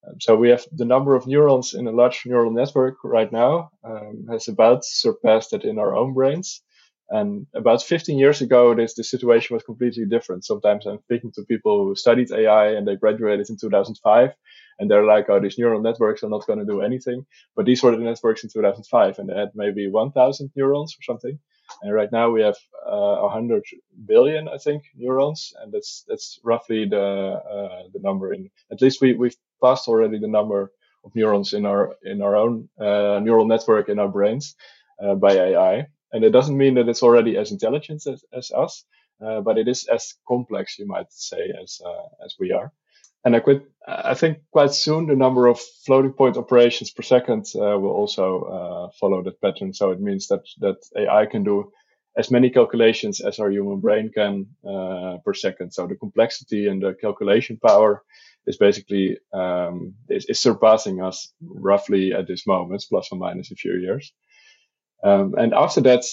[0.08, 3.70] Um, so we have the number of neurons in a large neural network right now
[3.84, 6.64] um, has about surpassed it in our own brains.
[7.12, 10.46] And about 15 years ago, this the situation was completely different.
[10.46, 14.32] Sometimes I'm speaking to people who studied AI and they graduated in 2005,
[14.82, 17.84] and they're like, "Oh, these neural networks are not going to do anything." But these
[17.84, 21.40] were the networks in 2005, and they had maybe 1,000 neurons or something.
[21.84, 23.64] And right now we have uh, 100
[24.06, 27.02] billion, I think, neurons, and that's that's roughly the
[27.56, 28.34] uh, the number.
[28.34, 30.72] In at least we we've passed already the number
[31.06, 34.56] of neurons in our in our own uh, neural network in our brains
[35.02, 35.88] uh, by AI.
[36.14, 38.84] And it doesn't mean that it's already as intelligent as, as us,
[39.26, 42.74] uh, but it is as complex, you might say, as uh, as we are.
[43.24, 47.46] And I, quit, I think quite soon the number of floating point operations per second
[47.56, 49.74] uh, will also uh, follow that pattern.
[49.74, 51.72] So it means that that AI can do
[52.18, 55.72] as many calculations as our human brain can uh, per second.
[55.72, 58.04] So the complexity and the calculation power
[58.48, 63.56] is basically um, is, is surpassing us roughly at this moment, plus or minus a
[63.56, 64.12] few years.
[65.04, 66.04] Um, and after that,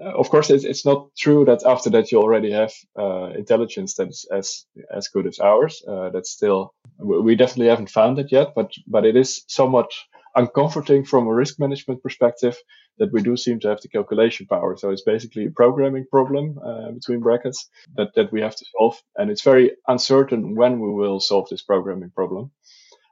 [0.00, 4.08] of course, it's, it's not true that after that you already have uh, intelligence that
[4.08, 5.82] is as as good as ours.
[5.86, 9.90] Uh, that's still we definitely haven't found it yet, but but it is somewhat
[10.34, 12.56] uncomforting from a risk management perspective
[12.98, 14.76] that we do seem to have the calculation power.
[14.76, 19.00] So it's basically a programming problem uh, between brackets that that we have to solve,
[19.16, 22.50] and it's very uncertain when we will solve this programming problem.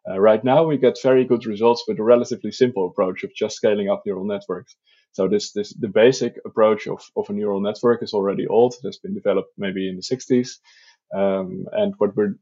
[0.09, 3.57] Uh, right now, we get very good results with a relatively simple approach of just
[3.57, 4.77] scaling up neural networks.
[5.15, 8.75] So this, this, the basic approach of, of a neural network is already old.
[8.75, 10.59] It has been developed maybe in the 60s.
[11.15, 12.35] Um, and what we're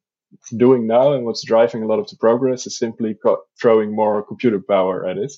[0.56, 4.22] doing now and what's driving a lot of the progress is simply co- throwing more
[4.22, 5.32] computer power at it.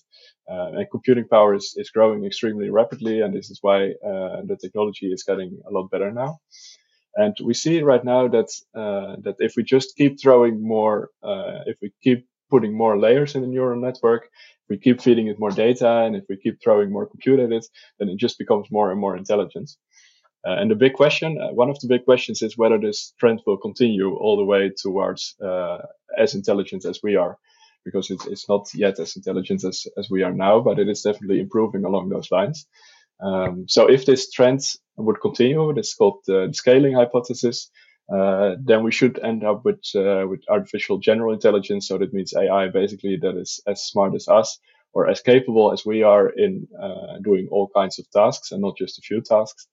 [0.48, 3.20] Uh, and computing power is, is growing extremely rapidly.
[3.20, 6.38] And this is why uh, the technology is getting a lot better now.
[7.16, 11.60] And we see right now that uh, that if we just keep throwing more, uh,
[11.66, 15.38] if we keep putting more layers in the neural network, if we keep feeding it
[15.38, 17.66] more data, and if we keep throwing more compute at it,
[17.98, 19.70] then it just becomes more and more intelligent.
[20.46, 23.40] Uh, and the big question, uh, one of the big questions, is whether this trend
[23.46, 25.78] will continue all the way towards uh,
[26.18, 27.38] as intelligent as we are,
[27.84, 31.02] because it's, it's not yet as intelligent as, as we are now, but it is
[31.02, 32.66] definitely improving along those lines.
[33.20, 34.60] Um, so if this trend
[34.96, 37.70] would continue, this called the scaling hypothesis,
[38.12, 41.88] uh, then we should end up with uh, with artificial general intelligence.
[41.88, 44.58] So that means AI basically that is as smart as us
[44.92, 48.76] or as capable as we are in uh, doing all kinds of tasks and not
[48.76, 49.66] just a few tasks.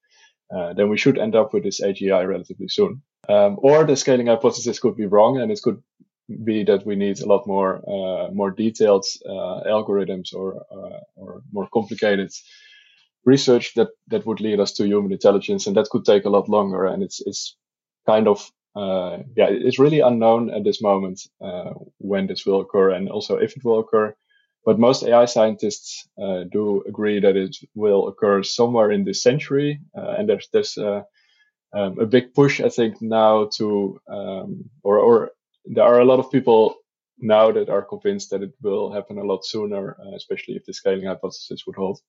[0.56, 3.02] uh, then we should end up with this AGI relatively soon.
[3.30, 5.82] Um, or the scaling hypothesis could be wrong, and it could
[6.44, 10.66] be that we need a lot more uh, more detailed uh, algorithms or
[11.16, 12.32] or more complicated
[13.26, 16.50] research that that would lead us to human intelligence, and that could take a lot
[16.50, 16.86] longer.
[16.86, 17.56] And it's it's
[18.06, 22.92] kind of uh, yeah, it's really unknown at this moment uh, when this will occur,
[22.92, 24.16] and also if it will occur.
[24.66, 29.82] But most AI scientists uh, do agree that it will occur somewhere in this century,
[29.94, 30.78] and there's there's
[31.74, 35.32] um, a big push, I think, now to um, or or
[35.66, 36.76] there are a lot of people
[37.20, 40.74] now that are convinced that it will happen a lot sooner, uh, especially if the
[40.74, 42.00] scaling hypothesis would hold.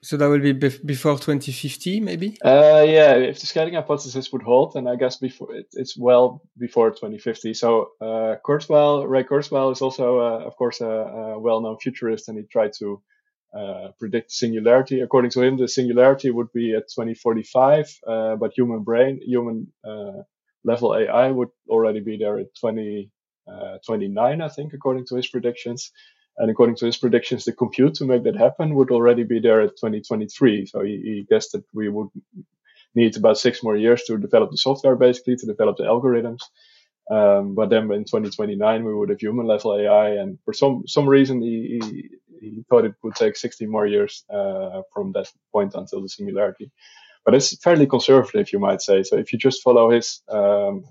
[0.00, 2.38] So that will be bef- before 2050, maybe.
[2.44, 6.42] Uh, yeah, if the scaling hypothesis would hold, then I guess before it, it's well
[6.56, 7.52] before 2050.
[7.54, 12.38] So uh, Kurzweil, Ray Kurzweil, is also, uh, of course, a, a, well-known futurist, and
[12.38, 13.02] he tried to
[13.58, 15.00] uh, predict singularity.
[15.00, 20.22] According to him, the singularity would be at 2045, uh, but human brain, human uh,
[20.64, 25.90] level AI would already be there at 2029, I think, according to his predictions.
[26.38, 29.60] And according to his predictions, the compute to make that happen would already be there
[29.60, 30.66] at 2023.
[30.66, 32.08] So he, he guessed that we would
[32.94, 36.40] need about six more years to develop the software, basically, to develop the algorithms.
[37.10, 40.10] Um, but then in 2029, we would have human level AI.
[40.10, 42.10] And for some, some reason, he, he,
[42.40, 46.70] he thought it would take 60 more years uh, from that point until the singularity.
[47.24, 49.02] But it's fairly conservative, you might say.
[49.02, 50.84] So if you just follow his um,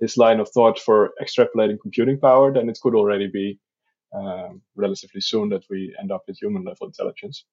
[0.00, 3.58] his line of thought for extrapolating computing power, then it could already be
[4.12, 7.44] um, relatively soon that we end up with human level intelligence.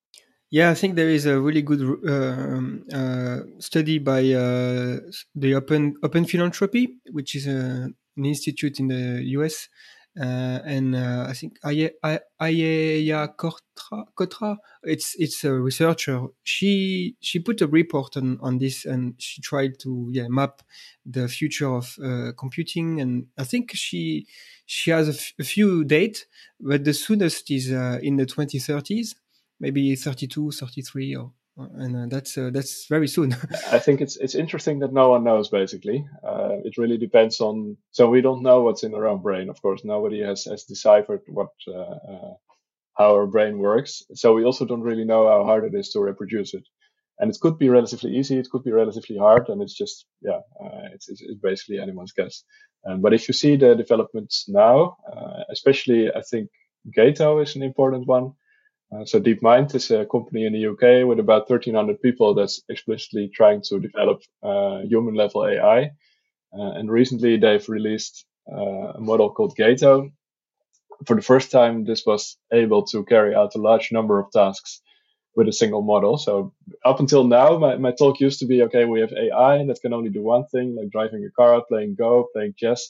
[0.49, 4.99] Yeah, I think there is a really good uh, uh, study by uh,
[5.35, 9.67] the Open Open Philanthropy, which is a, an institute in the US,
[10.19, 16.21] uh, and uh, I think Ajeya Cotra, it's it's a researcher.
[16.43, 20.63] She she put a report on, on this and she tried to yeah map
[21.05, 22.99] the future of uh, computing.
[22.99, 24.25] And I think she
[24.65, 26.25] she has a, few dates,
[26.59, 29.15] but the soonest is uh, in the 2030s,
[29.59, 33.35] maybe 32, 33 or and uh, that's uh, that's very soon.
[33.71, 35.49] I think it's it's interesting that no one knows.
[35.49, 37.77] Basically, uh, it really depends on.
[37.91, 39.49] So we don't know what's in our own brain.
[39.49, 42.33] Of course, nobody has has deciphered what uh, uh,
[42.97, 44.03] how our brain works.
[44.13, 46.63] So we also don't really know how hard it is to reproduce it.
[47.19, 48.37] And it could be relatively easy.
[48.37, 52.43] It could be relatively hard, and it's just yeah, uh, it's, it's, basically anyone's guess.
[52.87, 54.97] Um, but if you see the developments now,
[55.49, 56.49] especially I think
[56.95, 58.33] Gato is an important one
[58.91, 63.29] uh, so DeepMind is a company in the UK with about 1,300 people that's explicitly
[63.33, 65.91] trying to develop uh, human level AI.
[66.57, 70.09] Uh, and recently they've released uh, a model called Gato.
[71.05, 74.81] For the first time, this was able to carry out a large number of tasks
[75.35, 76.17] with a single model.
[76.17, 79.81] So up until now, my, my talk used to be, okay, we have AI that
[79.81, 82.89] can only do one thing, like driving a car, playing Go, playing chess,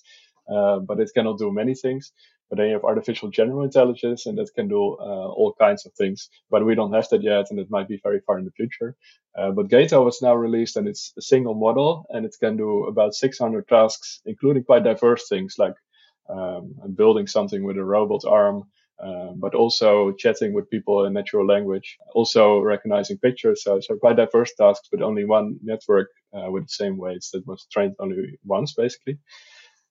[0.50, 2.14] uh, but it cannot do many things.
[2.50, 5.94] But then you have artificial general intelligence, and that can do uh, all kinds of
[5.94, 6.30] things.
[6.50, 8.96] But we don't have that yet, and it might be very far in the future.
[9.38, 12.86] Uh, but Gato was now released, and it's a single model, and it can do
[12.86, 15.76] about 600 tasks, including quite diverse things like
[16.30, 18.64] um, building something with a robot arm,
[19.04, 23.64] uh, but also chatting with people in natural language, also recognizing pictures.
[23.64, 27.46] So, so quite diverse tasks, but only one network uh, with the same weights that
[27.46, 29.20] was trained only once, basically.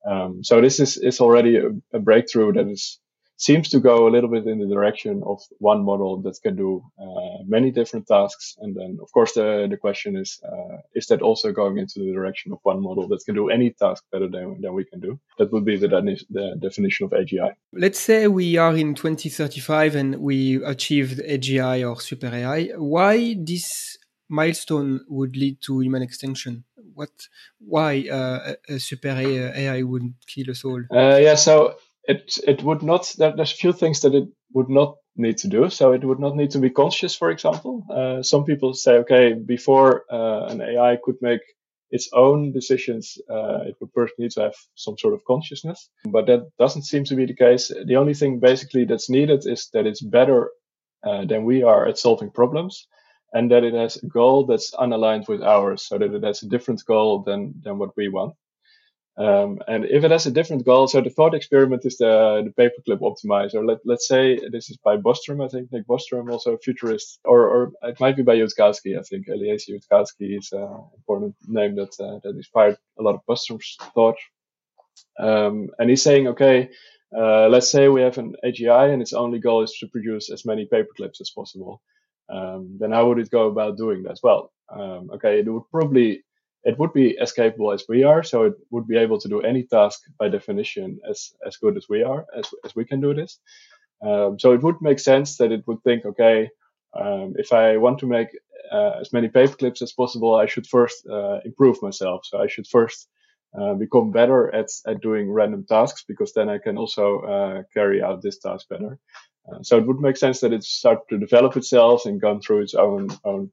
[0.07, 3.01] Um, so this is, is already a, a, breakthrough that is
[3.39, 6.83] seems to go a little bit in the direction of one model that can do
[6.99, 8.57] uh, many different tasks.
[8.61, 12.13] And then, of course, the, the question is, uh, is that also going into the
[12.13, 15.21] direction of one model that can do any task better than, than we can do?
[15.39, 15.89] That would be the,
[16.31, 17.53] the definition of AGI.
[17.73, 22.69] Let's say we are in 2035 and we achieved AGI or super AI.
[22.77, 23.99] Why this
[24.29, 26.65] milestone would lead to human extinction?
[26.95, 27.11] What,
[27.59, 30.83] why uh, a super AI would kill us all?
[30.91, 33.13] Uh, yeah, so it it would not.
[33.19, 35.71] there's a few things that it would not need to do.
[35.71, 37.85] So it would not need to be conscious, for example.
[37.91, 41.41] Uh, some people say, okay, before uh, an AI could make
[41.91, 45.89] its own decisions, uh, it would first need to have some sort of consciousness.
[46.05, 47.73] But that doesn't seem to be the case.
[47.87, 50.51] The only thing basically that's needed is that it's better
[51.07, 52.87] uh, than we are at solving problems
[53.33, 56.49] and that it has a goal that's unaligned with ours, so that it has a
[56.49, 58.35] different goal than than what we want.
[59.19, 62.51] Um, and if it has a different goal, so the thought experiment is the, the
[62.63, 63.67] paperclip optimizer.
[63.67, 67.49] Let, let's say this is by Bostrom, I think Nick Bostrom, also a futurist, or,
[67.49, 69.29] or it might be by Yudkowsky, I think.
[69.29, 74.19] Eliezer Yudkowsky is an important name that, uh, that inspired a lot of Bostrom's thought.
[75.19, 76.69] Um, and he's saying, okay,
[77.17, 80.45] uh, let's say we have an AGI and its only goal is to produce as
[80.45, 81.81] many paperclips as possible.
[82.29, 84.19] Um, then how would it go about doing that?
[84.23, 86.25] Well, um, okay, it would probably
[86.65, 89.41] it would be as capable as we are, so it would be able to do
[89.41, 93.15] any task by definition as as good as we are, as as we can do
[93.15, 93.39] this.
[94.03, 96.51] Um, so it would make sense that it would think, okay,
[96.99, 98.29] um, if I want to make
[98.73, 102.23] uh, as many paper clips as possible, I should first uh, improve myself.
[102.25, 103.09] So I should first
[103.59, 108.03] uh, become better at, at doing random tasks because then I can also uh, carry
[108.03, 108.99] out this task better.
[109.51, 112.63] Uh, so it would make sense that it start to develop itself and go through
[112.63, 113.51] its own own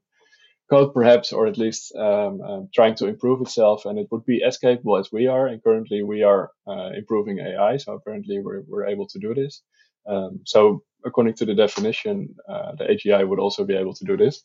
[0.70, 3.84] code, perhaps, or at least um, um, trying to improve itself.
[3.84, 5.46] And it would be as capable as we are.
[5.46, 7.76] And currently, we are uh, improving AI.
[7.76, 9.62] So apparently, we're we're able to do this.
[10.06, 14.16] Um, so according to the definition, uh, the AGI would also be able to do
[14.16, 14.42] this.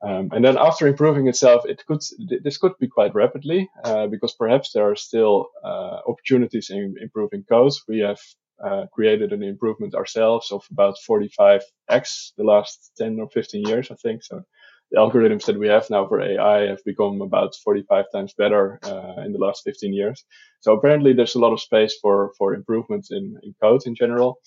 [0.00, 2.00] Um, and then after improving itself, it could
[2.44, 7.42] this could be quite rapidly uh, because perhaps there are still uh, opportunities in improving
[7.48, 7.82] codes.
[7.88, 8.20] We have
[8.64, 13.94] uh, created an improvement ourselves of about 45x the last 10 or 15 years, I
[13.96, 14.24] think.
[14.24, 14.42] So
[14.90, 19.22] the algorithms that we have now for AI have become about 45 times better uh,
[19.24, 20.24] in the last 15 years.
[20.60, 24.38] So apparently, there's a lot of space for for improvements in, in code in general.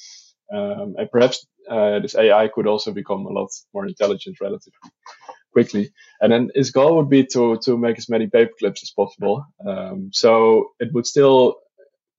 [0.54, 4.80] Um, and perhaps uh, this AI could also become a lot more intelligent relatively
[5.54, 5.92] quickly.
[6.22, 9.46] And then his goal would be to to make as many paper clips as possible.
[9.68, 11.56] Um, so it would still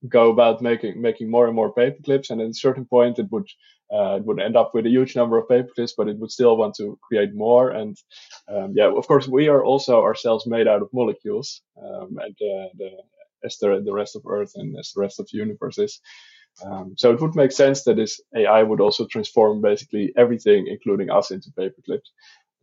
[0.09, 3.31] go about making making more and more paper clips, and at a certain point, it
[3.31, 3.47] would
[3.93, 6.31] uh, it would end up with a huge number of paper clips, but it would
[6.31, 7.69] still want to create more.
[7.71, 7.97] And
[8.47, 12.69] um, yeah, of course, we are also ourselves made out of molecules, um, and uh,
[12.77, 12.89] the,
[13.43, 15.99] as the the rest of Earth and as the rest of the universe is.
[16.63, 21.09] Um, so it would make sense that this AI would also transform basically everything, including
[21.09, 22.11] us, into paper clips.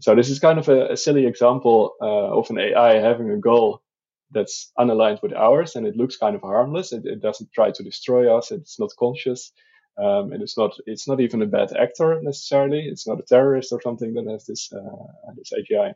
[0.01, 3.37] So this is kind of a, a silly example uh, of an AI having a
[3.37, 3.83] goal
[4.33, 6.93] that's unaligned with ours, and it looks kind of harmless.
[6.93, 8.51] It, it doesn't try to destroy us.
[8.51, 9.53] It's not conscious,
[9.99, 12.81] um, and it's not it's not even a bad actor necessarily.
[12.81, 15.95] It's not a terrorist or something that has this uh, this AGI,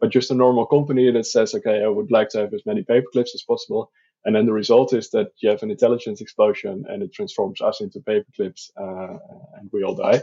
[0.00, 2.82] but just a normal company that says, okay, I would like to have as many
[2.82, 3.90] paper clips as possible,
[4.26, 7.80] and then the result is that you have an intelligence explosion and it transforms us
[7.80, 9.16] into paper clips uh,
[9.56, 10.20] and we all die.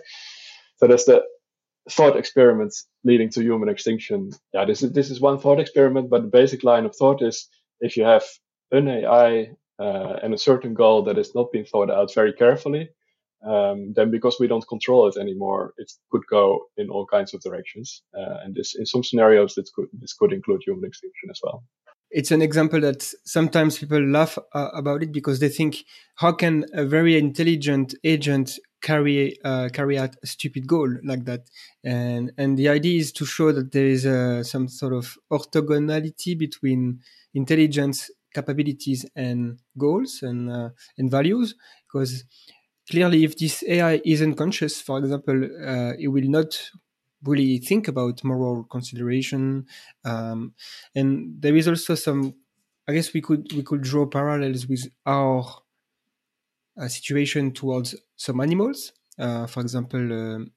[0.78, 1.24] So that's the
[1.90, 4.32] thought experiments leading to human extinction.
[4.54, 7.48] Yeah, this is, this is one thought experiment, but the basic line of thought is
[7.80, 8.24] if you have
[8.72, 12.90] an AI uh, and a certain goal that is not being thought out very carefully,
[13.46, 17.42] um, then because we don't control it anymore, it could go in all kinds of
[17.42, 18.02] directions.
[18.18, 21.64] Uh, and this, in some scenarios, this could, this could include human extinction as well
[22.14, 25.84] it's an example that sometimes people laugh uh, about it because they think,
[26.16, 31.50] how can a very intelligent agent carry uh, carry out a stupid goal like that?
[31.84, 36.38] And and the idea is to show that there is uh, some sort of orthogonality
[36.38, 37.02] between
[37.34, 41.56] intelligence capabilities and goals and uh, and values
[41.88, 42.26] because
[42.90, 45.40] clearly if this ai isn't conscious for example
[45.72, 46.52] uh, it will not
[47.24, 49.66] really think about moral consideration
[50.06, 50.54] um,
[50.96, 52.34] and there is also some
[52.88, 55.46] i guess we could we could draw parallels with our
[56.80, 60.52] uh, situation towards some animals uh, for example um,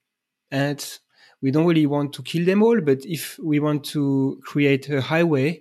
[0.50, 1.00] ants
[1.42, 5.00] we don't really want to kill them all but if we want to create a
[5.00, 5.60] highway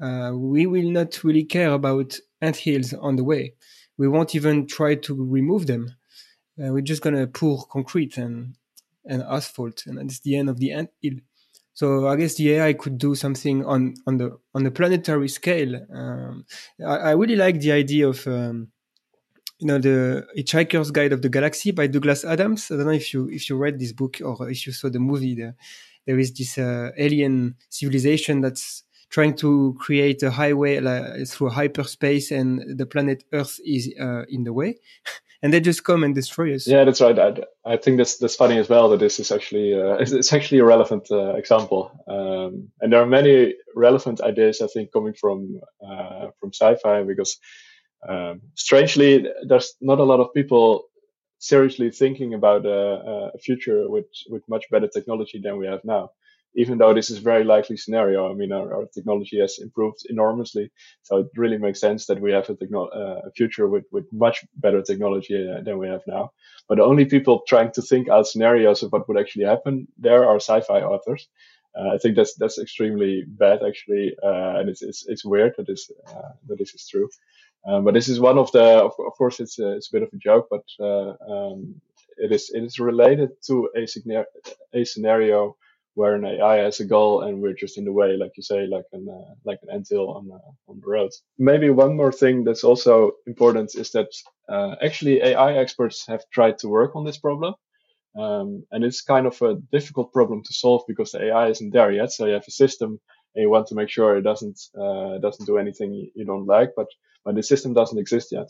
[0.00, 3.54] uh, we will not really care about ant hills on the way
[3.98, 5.94] we won't even try to remove them
[6.62, 8.54] uh, we're just gonna pour concrete and
[9.04, 11.14] and asphalt, and it's the end of the ant hill.
[11.74, 15.74] So I guess the AI could do something on on the on the planetary scale.
[15.92, 16.44] Um,
[16.84, 18.68] I, I, really like the idea of um,
[19.62, 22.68] you know the Hitchhiker's Guide of the Galaxy by Douglas Adams.
[22.70, 24.98] I don't know if you if you read this book or if you saw the
[24.98, 25.36] movie.
[25.36, 25.54] There,
[26.04, 32.32] there is this uh, alien civilization that's trying to create a highway uh, through hyperspace,
[32.32, 34.80] and the planet Earth is uh, in the way.
[35.42, 36.66] and they just come and destroy us.
[36.66, 37.16] Yeah, that's right.
[37.16, 37.34] I,
[37.64, 38.88] I think that's that's funny as well.
[38.88, 43.00] That this is actually uh, it's, it's, actually a relevant uh, example, um, and there
[43.00, 47.38] are many relevant ideas I think coming from uh, from sci-fi because
[48.08, 50.84] um, strangely there's not a lot of people
[51.38, 56.10] seriously thinking about a, a future with with much better technology than we have now
[56.54, 60.06] even though this is a very likely scenario, I mean, our, our, technology has improved
[60.10, 60.70] enormously.
[61.02, 64.04] So it really makes sense that we have a, techno- uh, a future with, with
[64.12, 66.32] much better technology uh, than we have now.
[66.68, 70.26] But the only people trying to think out scenarios of what would actually happen there
[70.26, 71.28] are sci-fi authors.
[71.74, 75.66] Uh, I think that's that's extremely bad, actually, uh, and it's, it's it's weird that
[75.66, 77.08] this uh, that this is true.
[77.66, 80.02] Um, but this is one of the, of, of course, it's a, it's a bit
[80.04, 81.80] of a joke, but uh, um,
[82.18, 83.86] it is it is related to a,
[84.74, 85.56] a scenario
[85.94, 88.66] where an AI has a goal and we're just in the way, like you say,
[88.66, 91.10] like an uh, like an anthill on uh, on the road.
[91.38, 94.08] Maybe one more thing that's also important is that
[94.48, 97.54] uh, actually AI experts have tried to work on this problem.
[98.16, 101.92] Um, and it's kind of a difficult problem to solve because the AI isn't there
[101.92, 102.12] yet.
[102.12, 103.00] So you have a system
[103.34, 106.72] and you want to make sure it doesn't, uh, doesn't do anything you don't like,
[106.76, 106.88] but,
[107.24, 108.48] but the system doesn't exist yet.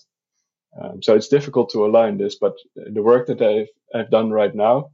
[0.81, 4.55] Um, so it's difficult to align this, but the work that I've, I've done right
[4.55, 4.91] now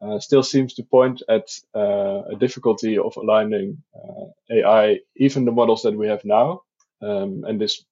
[0.00, 5.52] uh, still seems to point at uh, a difficulty of aligning uh, AI, even the
[5.52, 6.62] models that we have now.
[7.00, 7.84] Um, and this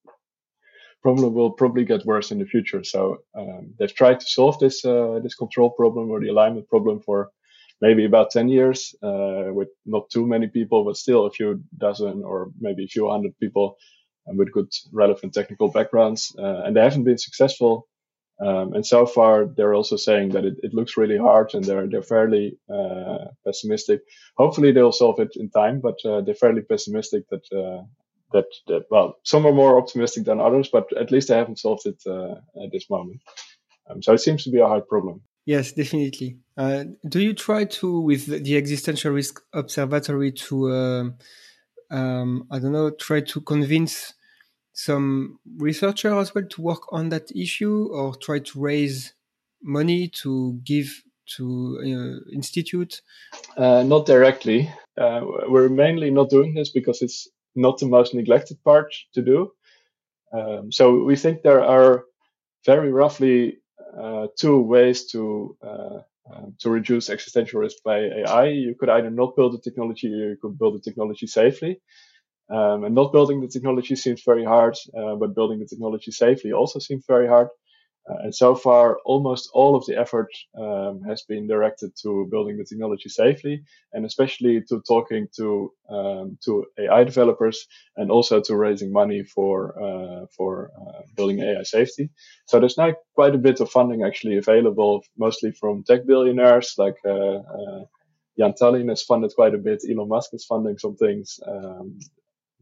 [1.02, 2.82] problem will probably get worse in the future.
[2.84, 7.00] So um, they've tried to solve this uh, this control problem or the alignment problem
[7.00, 7.30] for
[7.80, 12.22] maybe about 10 years uh, with not too many people, but still a few dozen
[12.24, 13.76] or maybe a few hundred people
[14.26, 16.34] with good relevant technical backgrounds.
[16.38, 17.86] Uh, and they haven't been successful.
[18.40, 21.86] Um, and so far, they're also saying that it, it looks really hard and they're,
[21.86, 24.00] they're fairly uh, pessimistic.
[24.36, 27.82] Hopefully they'll solve it in time, but uh, they're fairly pessimistic that, uh,
[28.32, 31.84] that, that, well, some are more optimistic than others, but at least they haven't solved
[31.84, 33.20] it uh, at this moment.
[33.90, 35.20] Um, so it seems to be a hard problem.
[35.44, 36.38] Yes, definitely.
[36.56, 41.12] Uh, do you try to, with the existential risk observatory, to,
[41.90, 44.14] um, I don't know, try to convince
[44.72, 49.14] some researcher as well to work on that issue or try to raise
[49.62, 51.02] money to give
[51.36, 53.02] to uh, institute?
[53.56, 54.70] Uh, not directly.
[55.00, 59.52] Uh, we're mainly not doing this because it's not the most neglected part to do.
[60.32, 62.04] Um, so we think there are
[62.64, 63.58] very roughly
[63.98, 65.98] uh, two ways to uh,
[66.32, 68.46] um, to reduce existential risk by AI.
[68.48, 71.80] You could either not build the technology, or you could build the technology safely.
[72.50, 76.52] Um, and not building the technology seems very hard, uh, but building the technology safely
[76.52, 77.48] also seems very hard.
[78.10, 82.58] Uh, and so far, almost all of the effort um, has been directed to building
[82.58, 83.62] the technology safely,
[83.94, 89.54] and especially to talking to um, to AI developers, and also to raising money for
[89.82, 92.10] uh, for uh, building AI safety.
[92.48, 96.96] So there's now quite a bit of funding actually available, mostly from tech billionaires like.
[97.06, 97.84] Uh, uh,
[98.40, 99.82] Jaan Tallinn has funded quite a bit.
[99.90, 101.40] Elon Musk is funding some things.
[101.46, 101.98] Um,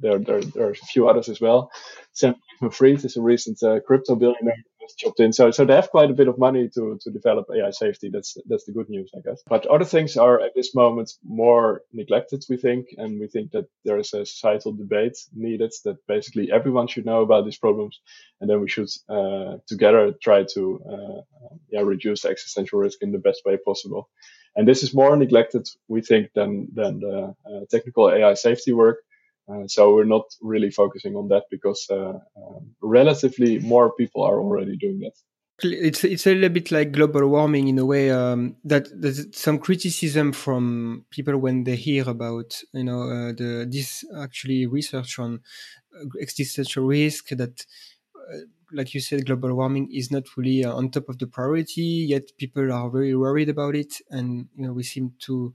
[0.00, 1.70] there, there, there are a few others as well.
[2.12, 2.36] Sam
[2.72, 4.56] Fried is a recent uh, crypto billionaire
[4.88, 5.32] has chopped in.
[5.32, 8.10] So, so they have quite a bit of money to, to develop AI safety.
[8.12, 9.42] That's, that's the good news, I guess.
[9.46, 12.88] But other things are at this moment more neglected, we think.
[12.96, 17.22] And we think that there is a societal debate needed that basically everyone should know
[17.22, 18.00] about these problems.
[18.40, 21.20] And then we should, uh, together try to, uh,
[21.70, 24.08] yeah, reduce existential risk in the best way possible.
[24.56, 28.98] And this is more neglected, we think, than, than the uh, technical AI safety work
[29.66, 34.76] so we're not really focusing on that because uh, um, relatively more people are already
[34.76, 35.12] doing that.
[35.60, 39.58] It's it's a little bit like global warming in a way um, that there's some
[39.58, 45.40] criticism from people when they hear about you know uh, the this actually research on
[46.00, 47.66] uh, existential risk that
[48.32, 48.38] uh,
[48.70, 52.22] like you said global warming is not really uh, on top of the priority yet
[52.38, 55.52] people are very worried about it and you know we seem to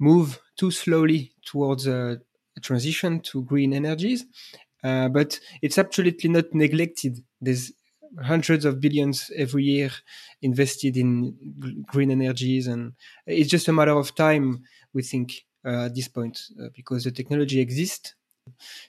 [0.00, 2.18] move too slowly towards a
[2.60, 4.24] transition to green energies.
[4.82, 7.18] Uh, but it's absolutely not neglected.
[7.40, 7.72] There's
[8.22, 9.90] hundreds of billions every year
[10.42, 11.34] invested in
[11.86, 12.92] green energies, and
[13.26, 14.62] it's just a matter of time.
[14.92, 18.14] We think uh, at this point uh, because the technology exists,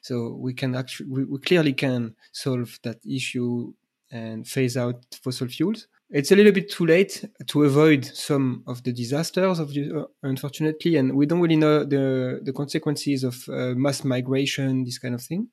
[0.01, 3.74] so we can actually we, we, clearly can solve that issue
[4.11, 8.82] and phase out fossil fuels it's a little bit too late to avoid some of
[8.84, 13.36] the disasters of the, uh, unfortunately and we don't really know the the consequences of
[13.49, 15.49] uh, mass migration this kind of thing.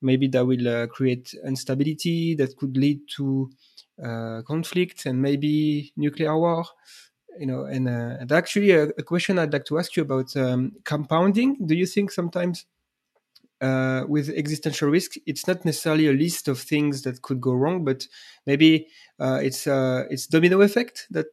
[0.00, 3.50] Maybe that will uh, create instability that could lead to
[4.04, 6.64] uh, conflict and maybe nuclear war
[7.38, 10.36] you know and, uh, and actually a, a, question i'd like to ask you about
[10.36, 11.56] um, compounding.
[11.64, 12.66] Do you think sometimes
[13.62, 17.84] uh, with existential risk, it's not necessarily a list of things that could go wrong,
[17.84, 18.06] but
[18.46, 18.88] maybe
[19.20, 21.26] uh, it's uh, it's domino effect that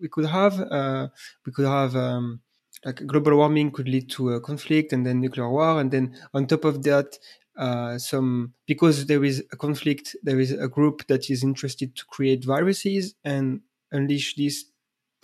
[0.00, 0.60] we could have.
[0.60, 1.08] Uh,
[1.46, 2.40] we could have um,
[2.84, 6.46] like global warming could lead to a conflict, and then nuclear war, and then on
[6.46, 7.18] top of that,
[7.56, 12.04] uh, some because there is a conflict, there is a group that is interested to
[12.06, 13.60] create viruses and
[13.92, 14.64] unleash this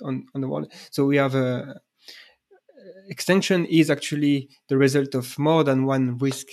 [0.02, 0.72] on on the world.
[0.90, 1.80] So we have a
[3.11, 6.46] extinction is actually the result of more than one risk.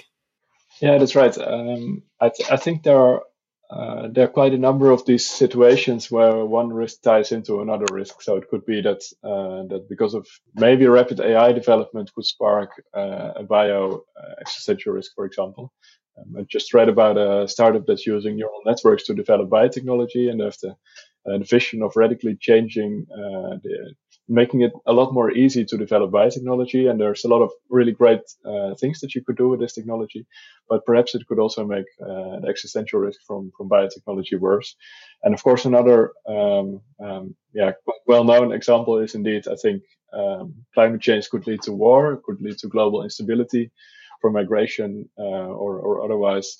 [0.81, 1.35] Yeah, that's right.
[1.37, 3.21] Um, I, th- I, think there are
[3.69, 7.85] uh, there are quite a number of these situations where one risk ties into another
[7.91, 8.21] risk.
[8.21, 12.71] So it could be that uh, that because of maybe rapid AI development could spark
[12.95, 15.73] uh, a bio uh, existential risk, for example.
[16.17, 20.41] Um, I just read about a startup that's using neural networks to develop biotechnology, and
[20.41, 20.71] have the,
[21.29, 23.93] uh, the vision of radically changing uh, the
[24.27, 26.89] making it a lot more easy to develop biotechnology.
[26.89, 29.73] And there's a lot of really great uh, things that you could do with this
[29.73, 30.25] technology,
[30.69, 34.75] but perhaps it could also make uh, the existential risk from, from biotechnology worse.
[35.23, 37.71] And of course, another, um, um, yeah,
[38.05, 42.57] well-known example is indeed, I think, um, climate change could lead to war, could lead
[42.59, 43.71] to global instability,
[44.21, 46.57] for migration uh, or, or otherwise.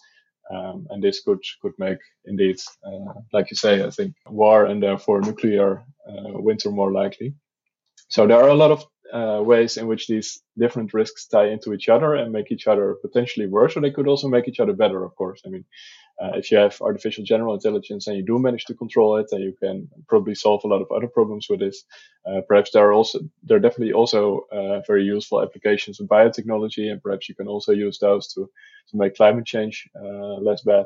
[0.49, 4.81] Um, and this could could make indeed, uh, like you say, I think war and
[4.81, 7.35] therefore nuclear uh, winter more likely.
[8.09, 11.73] So there are a lot of uh, ways in which these different risks tie into
[11.73, 14.73] each other and make each other potentially worse, or they could also make each other
[14.73, 15.03] better.
[15.03, 15.65] Of course, I mean,
[16.21, 19.41] uh, if you have artificial general intelligence and you do manage to control it, then
[19.41, 21.83] you can probably solve a lot of other problems with this.
[22.25, 26.91] Uh, perhaps there are also there are definitely also uh, very useful applications of biotechnology,
[26.91, 28.49] and perhaps you can also use those to
[28.89, 30.85] to make climate change uh, less bad.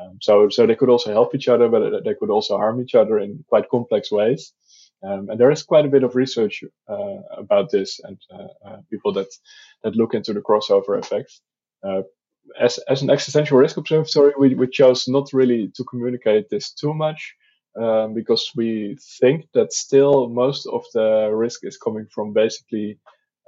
[0.00, 2.94] Um, so so they could also help each other, but they could also harm each
[2.94, 4.52] other in quite complex ways.
[5.02, 9.12] Um, and there is quite a bit of research uh, about this, and uh, people
[9.14, 9.28] that
[9.82, 11.40] that look into the crossover effects.
[12.58, 16.94] As as an existential risk observatory, we, we chose not really to communicate this too
[16.94, 17.34] much
[17.80, 22.98] um, because we think that still most of the risk is coming from basically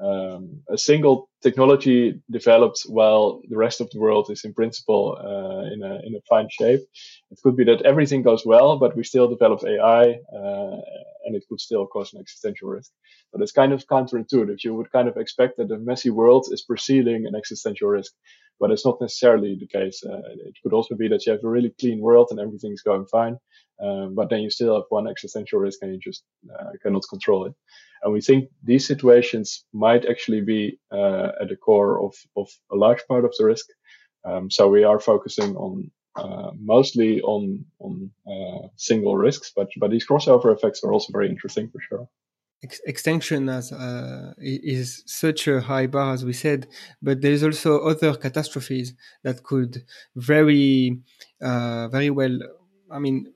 [0.00, 5.72] um, a single technology develops while the rest of the world is in principle uh,
[5.72, 6.80] in a in a fine shape.
[7.30, 10.05] It could be that everything goes well, but we still develop AI,
[10.38, 10.76] uh,
[11.24, 12.90] and it could still cause an existential risk.
[13.32, 14.64] But it's kind of counterintuitive.
[14.64, 18.12] You would kind of expect that the messy world is preceding an existential risk
[18.62, 20.04] but it's not necessarily the case.
[20.08, 23.06] Uh, it could also be that you have a really clean world and everything's going
[23.06, 23.36] fine,
[23.82, 26.22] um, but then you still have one existential risk and you just
[26.54, 27.54] uh, cannot control it.
[28.02, 32.76] And we think these situations might actually be uh, at the core of, of a
[32.76, 33.66] large part of the risk.
[34.24, 39.90] Um, so we are focusing on uh, mostly on on uh, single risks, but but
[39.90, 42.06] these crossover effects are also very interesting for sure
[42.62, 46.66] ex- extinction as uh, is such a high bar as we said
[47.00, 49.84] but there's also other catastrophes that could
[50.16, 50.98] very
[51.40, 52.38] uh, very well
[52.90, 53.32] i mean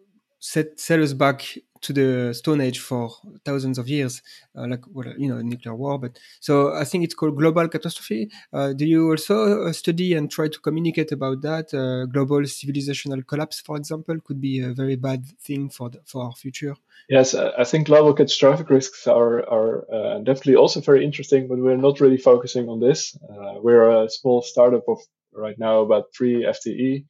[0.47, 1.45] set, set us back
[1.81, 3.11] to the Stone Age for
[3.45, 4.23] thousands of years,
[4.57, 5.99] uh, like well, you know, nuclear war.
[5.99, 8.31] But so I think it's called global catastrophe.
[8.53, 11.75] Uh, do you also uh, study and try to communicate about that?
[11.75, 16.25] Uh, global civilizational collapse, for example, could be a very bad thing for the, for
[16.25, 16.77] our future.
[17.09, 21.77] Yes, I think global catastrophic risks are are uh, definitely also very interesting, but we're
[21.77, 23.17] not really focusing on this.
[23.17, 24.99] Uh, we're a small startup of
[25.33, 27.05] right now about three FTE.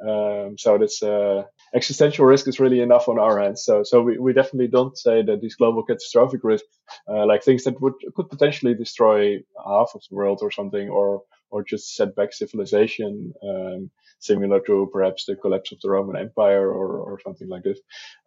[0.00, 1.42] Um, so this uh,
[1.74, 3.64] existential risk is really enough on our hands.
[3.64, 7.64] So so we, we definitely don't say that these global catastrophic risks, uh, like things
[7.64, 12.14] that would could potentially destroy half of the world or something, or or just set
[12.14, 17.48] back civilization, um, similar to perhaps the collapse of the Roman Empire or or something
[17.48, 17.80] like this.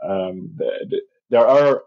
[0.03, 1.83] Um, the, the, there are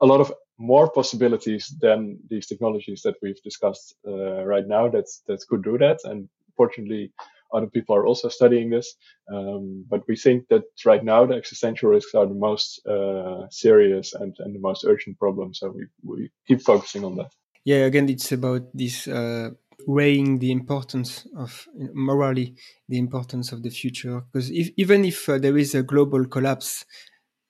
[0.00, 5.06] a lot of more possibilities than these technologies that we've discussed uh, right now that
[5.26, 7.12] that could do that, and fortunately
[7.52, 8.94] other people are also studying this.
[9.32, 14.14] Um, but we think that right now the existential risks are the most uh, serious
[14.14, 15.54] and, and the most urgent problem.
[15.54, 17.30] So we, we keep focusing on that.
[17.64, 19.50] Yeah, again, it's about this uh,
[19.86, 22.54] weighing the importance of morally
[22.88, 24.22] the importance of the future.
[24.32, 26.84] Because if, even if uh, there is a global collapse,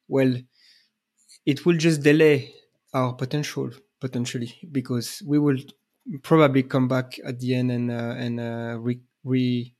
[0.08, 0.34] well,
[1.46, 2.52] it will just delay
[2.94, 3.70] our potential
[4.00, 5.58] potentially because we will
[6.22, 9.74] probably come back at the end and uh, and uh, re, re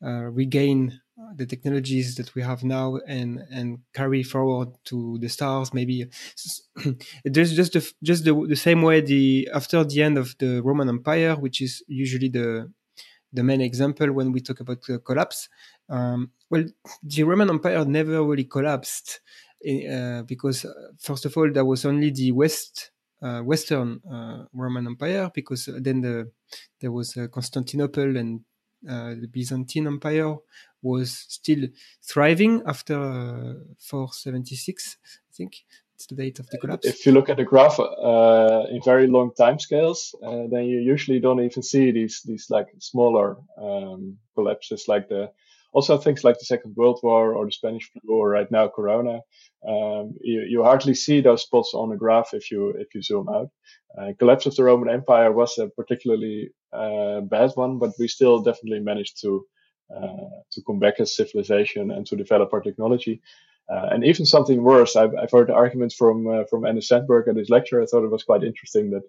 [0.00, 1.00] regain
[1.34, 5.74] the technologies that we have now and and carry forward to the stars.
[5.74, 6.06] Maybe
[7.24, 10.88] there's just the, just the, the same way the after the end of the roman
[10.88, 12.72] empire which is usually the
[13.32, 15.48] the main example when we talk about the collapse
[15.88, 16.64] um, well
[17.02, 19.20] the roman empire never really collapsed
[19.66, 22.90] uh, because uh, first of all there was only the west
[23.22, 26.30] uh, western uh, roman empire because then the
[26.80, 28.42] there was uh, constantinople and uh,
[28.82, 30.36] the Byzantine Empire
[30.82, 31.68] was still
[32.02, 35.64] thriving after uh, 476, I think.
[35.94, 36.86] It's the date of the collapse.
[36.86, 40.78] If you look at the graph uh, in very long time scales, uh, then you
[40.78, 45.32] usually don't even see these these like smaller um, collapses, like the
[45.78, 49.20] also things like the Second World War or the Spanish flu or right now Corona.
[49.72, 53.28] Um, you, you hardly see those spots on a graph if you if you zoom
[53.28, 53.50] out.
[53.96, 58.42] Uh, collapse of the Roman Empire was a particularly uh, bad one, but we still
[58.42, 59.30] definitely managed to
[59.96, 63.20] uh, to come back as civilization and to develop our technology.
[63.72, 67.40] Uh, and even something worse, I've, I've heard arguments from uh, from Anders Sandberg at
[67.42, 67.80] his lecture.
[67.80, 69.04] I thought it was quite interesting that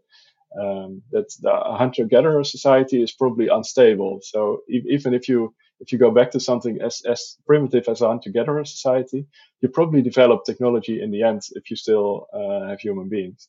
[0.57, 4.19] um, that the hunter-gatherer society is probably unstable.
[4.23, 8.07] So even if you if you go back to something as as primitive as a
[8.07, 9.25] hunter-gatherer society,
[9.61, 13.47] you probably develop technology in the end if you still uh, have human beings.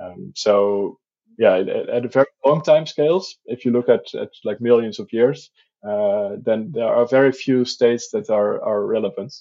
[0.00, 0.98] Um, so
[1.38, 4.98] yeah, at, at, a very long time scales, if you look at, at like millions
[4.98, 5.50] of years,
[5.86, 9.32] uh, then there are very few states that are, are relevant.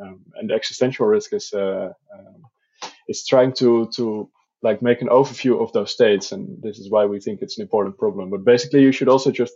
[0.00, 2.42] Um, and the existential risk is, uh, um,
[3.06, 4.30] it's trying to to
[4.64, 7.62] like make an overview of those states, and this is why we think it's an
[7.62, 8.30] important problem.
[8.30, 9.52] But basically, you should also just,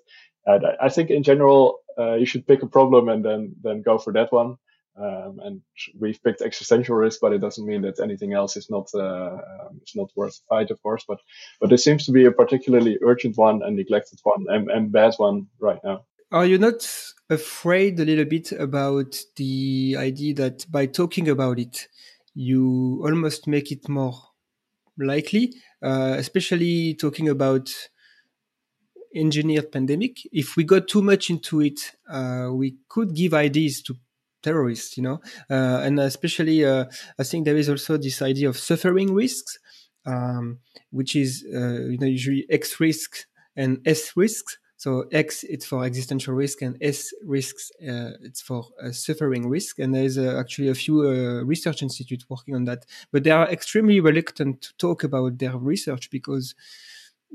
[0.47, 3.99] uh, I think in general, uh, you should pick a problem and then then go
[3.99, 4.57] for that one.
[5.01, 5.61] Um, and
[5.99, 9.81] we've picked existential risk, but it doesn't mean that anything else is not uh, um,
[9.83, 11.05] is not worth the fight, of course.
[11.09, 11.19] But
[11.61, 15.15] but this seems to be a particularly urgent one and neglected one and, and bad
[15.17, 16.05] one right now.
[16.31, 16.87] Are you not
[17.31, 21.89] afraid a little bit about the idea that by talking about it,
[22.35, 24.28] you almost make it more
[24.99, 27.71] likely, uh, especially talking about
[29.15, 30.19] engineered pandemic?
[30.33, 33.95] If we got too much into it, uh, we could give ideas to
[34.43, 35.21] terrorists, you know,
[35.51, 36.85] uh, and especially uh,
[37.19, 39.59] I think there is also this idea of suffering risks,
[40.07, 40.59] um,
[40.91, 43.27] which is uh, you know usually X risks
[43.57, 44.59] and S risks.
[44.79, 49.81] So X it's for existential risk and S risks uh, it's for uh, suffering risk.
[49.81, 51.03] And there's uh, actually a few
[51.45, 56.11] research institutes working on that, but they are extremely reluctant to talk about their research
[56.11, 56.55] because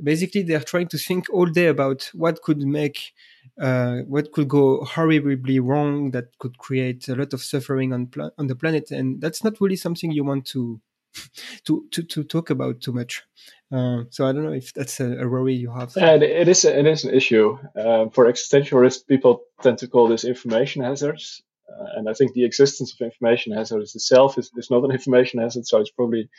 [0.01, 3.13] basically they're trying to think all day about what could make
[3.61, 8.47] uh, what could go horribly wrong that could create a lot of suffering on on
[8.47, 10.79] the planet and that's not really something you want to
[11.65, 13.23] to to, to talk about too much.
[13.71, 15.93] Uh, so i don't know if that's a, a worry you have.
[15.95, 17.57] Yeah, it is it is an issue.
[17.75, 21.41] Um, for existential risk people tend to call this information hazards.
[21.69, 25.39] Uh, and i think the existence of information hazards itself is, is not an information
[25.39, 26.29] hazard so it's probably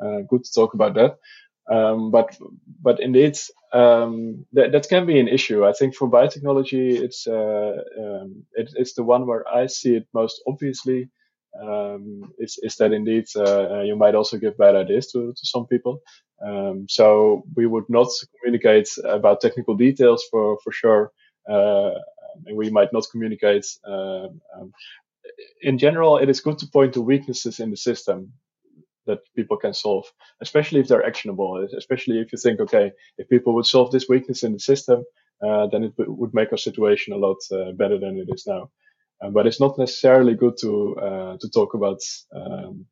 [0.00, 1.18] uh, good to talk about that.
[1.70, 2.36] Um, but
[2.80, 3.38] but indeed,
[3.72, 5.64] um, that that can be an issue.
[5.64, 10.06] I think for biotechnology, it's uh, um, it, it's the one where I see it
[10.12, 11.08] most obviously.
[11.60, 15.46] Um, is is that indeed uh, uh, you might also give bad ideas to to
[15.46, 16.00] some people.
[16.44, 18.08] Um, so we would not
[18.40, 21.12] communicate about technical details for for sure,
[21.48, 21.92] uh,
[22.46, 23.66] and we might not communicate.
[23.86, 24.40] Um,
[25.60, 28.32] in general, it is good to point to weaknesses in the system
[29.06, 30.06] that people can solve,
[30.40, 31.68] especially if they're actionable.
[31.76, 35.04] Especially if you think, okay, if people would solve this weakness in the system,
[35.46, 38.70] uh, then it would make our situation a lot uh, better than it is now.
[39.22, 42.00] Uh, but it's not necessarily good to uh, to talk about,
[42.34, 42.86] um,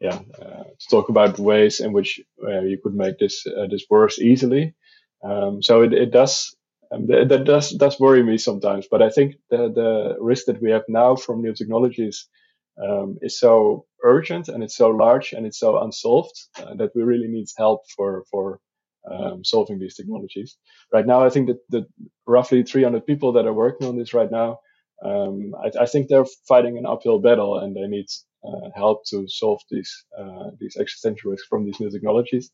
[0.00, 4.74] yeah, uh, to talk about ways in which you could make this this worse easily.
[5.22, 6.56] Um, so it, it does.
[6.90, 10.70] Um, that does does worry me sometimes, but I think the the risk that we
[10.72, 12.28] have now from new technologies
[12.82, 17.02] um, is so urgent and it's so large and it's so unsolved uh, that we
[17.02, 18.60] really need help for for
[19.10, 20.56] um, solving these technologies.
[20.92, 21.86] Right now, I think that the
[22.26, 24.60] roughly 300 people that are working on this right now,
[25.04, 28.06] um, I, I, think they're fighting an uphill battle and they need
[28.44, 32.50] uh, help to solve these uh, these existential risks from these new technologies.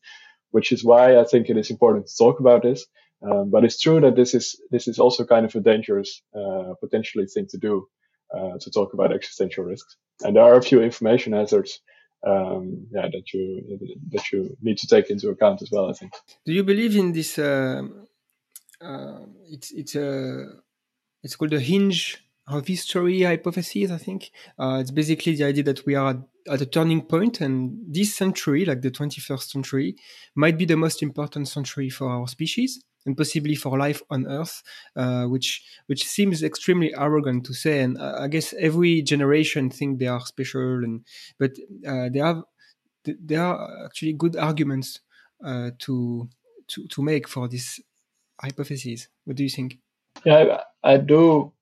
[0.51, 2.85] Which is why I think it is important to talk about this.
[3.21, 6.73] Um, but it's true that this is this is also kind of a dangerous uh,
[6.79, 7.87] potentially thing to do
[8.35, 9.97] uh, to talk about existential risks.
[10.23, 11.81] And there are a few information hazards
[12.25, 13.79] um, yeah, that you
[14.11, 15.89] that you need to take into account as well.
[15.89, 16.13] I think.
[16.45, 17.37] Do you believe in this?
[17.37, 17.83] Uh,
[18.81, 19.19] uh,
[19.49, 20.45] it's it's a
[21.21, 22.17] it's called the hinge
[22.49, 23.91] of history hypothesis.
[23.91, 27.77] I think uh, it's basically the idea that we are at a turning point, and
[27.87, 29.95] this century, like the 21st century,
[30.35, 34.61] might be the most important century for our species and possibly for life on Earth,
[34.95, 37.81] uh, which which seems extremely arrogant to say.
[37.81, 41.05] And I guess every generation think they are special, and
[41.37, 41.51] but
[41.87, 42.43] uh, they have
[43.03, 44.99] there are actually good arguments
[45.43, 46.29] uh, to
[46.67, 47.79] to to make for this
[48.41, 49.07] hypothesis.
[49.25, 49.77] What do you think?
[50.25, 51.53] Yeah, I, I do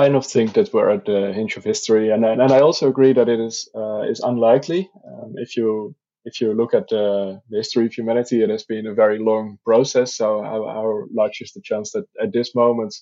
[0.00, 3.14] kind of think that we're at the hinge of history, and and I also agree
[3.14, 4.90] that it is uh, is unlikely.
[5.08, 5.94] Um, if you
[6.28, 10.14] if you look at the, history of humanity, it has been a very long process.
[10.20, 12.94] So how, how large is the chance that at this moment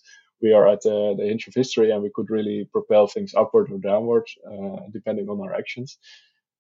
[0.43, 3.67] we are at the, the hinge of history and we could really propel things upward
[3.73, 5.99] or downward, uh, depending on our actions.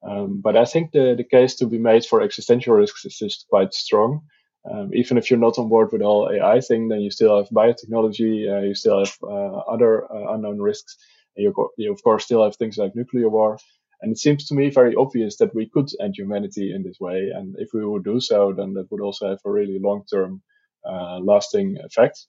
[0.08, 3.46] Um, but I think the, the case to be made for existential risks is just
[3.48, 4.22] quite strong.
[4.70, 7.48] Um, even if you're not on board with whole AI thing, then you still have
[7.50, 10.96] biotechnology, uh, you still have uh, other uh, unknown risks.
[11.36, 13.58] And you, you, of course, still have things like nuclear war.
[14.02, 17.30] And it seems to me very obvious that we could end humanity in this way.
[17.34, 20.42] And if we would do so, then that would also have a really long term,
[20.84, 22.26] uh, lasting effect.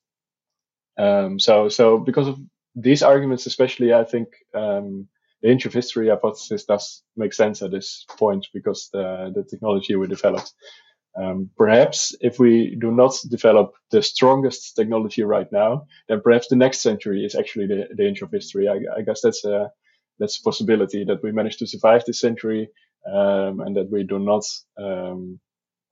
[0.97, 2.39] Um, so, so because of
[2.75, 5.07] these arguments, especially, I think um,
[5.41, 9.95] the hinge of history hypothesis does make sense at this point because the, the technology
[9.95, 10.53] we developed.
[11.19, 16.55] Um, perhaps if we do not develop the strongest technology right now, then perhaps the
[16.55, 18.67] next century is actually the, the hinge of history.
[18.67, 19.71] I, I guess that's a
[20.19, 22.69] that's a possibility that we manage to survive this century
[23.11, 24.43] um, and that we do not
[24.77, 25.39] um,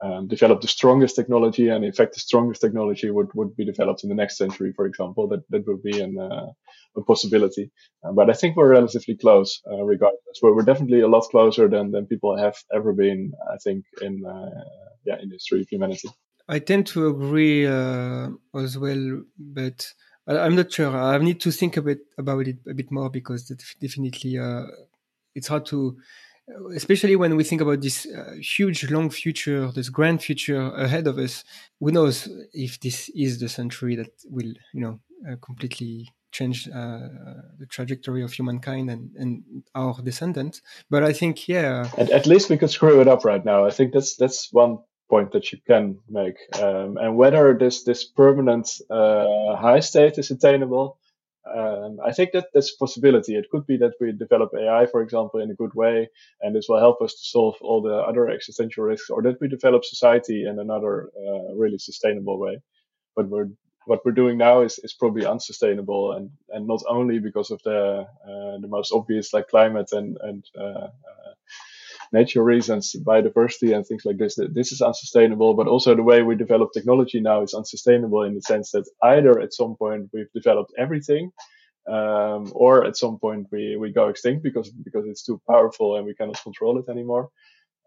[0.02, 4.04] um, develop the strongest technology, and in fact, the strongest technology would, would be developed
[4.04, 5.28] in the next century, for example.
[5.28, 6.48] That that would be an, uh,
[6.98, 7.72] a possibility.
[8.04, 10.40] Uh, but I think we're relatively close, uh, regardless.
[10.42, 13.32] We're, we're definitely a lot closer than, than people have ever been.
[13.52, 14.64] I think in uh,
[15.06, 16.10] yeah in the history of humanity.
[16.48, 19.92] I tend to agree uh, as well, but
[20.28, 20.96] I'm not sure.
[20.96, 23.48] I need to think a bit about it a bit more because
[23.82, 24.66] definitely uh,
[25.34, 25.98] it's hard to
[26.76, 31.18] especially when we think about this uh, huge long future this grand future ahead of
[31.18, 31.44] us
[31.80, 37.08] who knows if this is the century that will you know uh, completely change uh,
[37.58, 39.44] the trajectory of humankind and, and
[39.74, 43.44] our descendants but i think yeah at, at least we could screw it up right
[43.44, 44.78] now i think that's that's one
[45.10, 50.32] point that you can make um, and whether this this permanent uh, high state is
[50.32, 50.98] attainable
[51.54, 53.36] um, I think that that's a possibility.
[53.36, 56.10] It could be that we develop AI, for example, in a good way,
[56.42, 59.48] and this will help us to solve all the other existential risks, or that we
[59.48, 62.60] develop society in another uh, really sustainable way.
[63.16, 63.50] But we're
[63.86, 68.08] what we're doing now is, is probably unsustainable, and, and not only because of the
[68.28, 71.34] uh, the most obvious like climate and and uh, uh
[72.20, 75.54] nature reasons, biodiversity and things like this, this is unsustainable.
[75.60, 78.86] But also the way we develop technology now is unsustainable in the sense that
[79.16, 81.32] either at some point we've developed everything,
[81.96, 86.06] um, or at some point we, we go extinct because because it's too powerful and
[86.06, 87.26] we cannot control it anymore.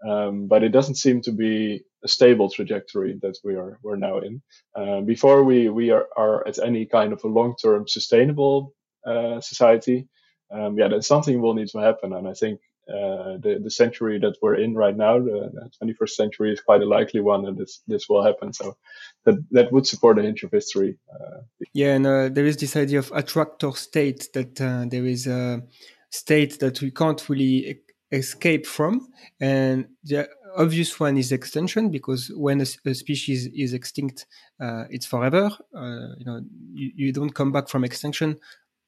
[0.09, 4.19] Um, but it doesn't seem to be a stable trajectory that we are we're now
[4.27, 4.43] in.
[4.81, 8.75] Uh, before we we are, are at any kind of a long term sustainable
[9.11, 10.09] uh, society,
[10.55, 12.13] um, yeah, then something will need to happen.
[12.13, 16.11] And I think uh, the the century that we're in right now, the, the, 21st
[16.11, 18.53] century, is quite a likely one, and this this will happen.
[18.53, 18.77] So
[19.25, 20.99] that that would support a hinge of history.
[21.13, 21.41] Uh,
[21.75, 25.63] yeah, and uh, there is this idea of attractor state that uh, there is a
[26.11, 27.81] state that we can't really e-
[28.11, 29.09] escape from,
[29.41, 34.27] and the obvious one is extinction because when a, a species is extinct,
[34.61, 35.51] uh, it's forever.
[35.75, 36.41] You know,
[36.73, 38.39] you, you don't come back from extinction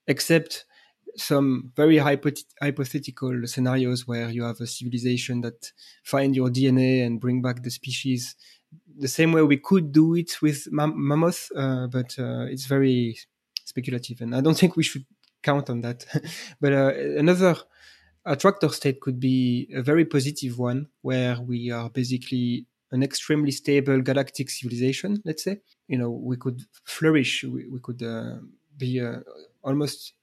[0.07, 0.65] except
[1.17, 7.43] some very hypothetical scenarios where you have a civilization that find your DNA and bring
[7.43, 8.37] back the species
[8.99, 13.19] the same way we could do it with mam- mammoth, uh, but uh, it's very
[13.65, 15.07] speculative, and I don't think we should
[15.43, 16.05] count on that.
[16.61, 17.57] but uh, another
[18.25, 24.01] attractor state could be a very positive one, where we are basically an extremely stable
[24.03, 25.23] galactic civilization.
[25.25, 27.45] Let's say, you know, we could flourish.
[27.45, 28.37] We, we could uh,
[28.77, 29.21] be uh,
[29.63, 30.15] almost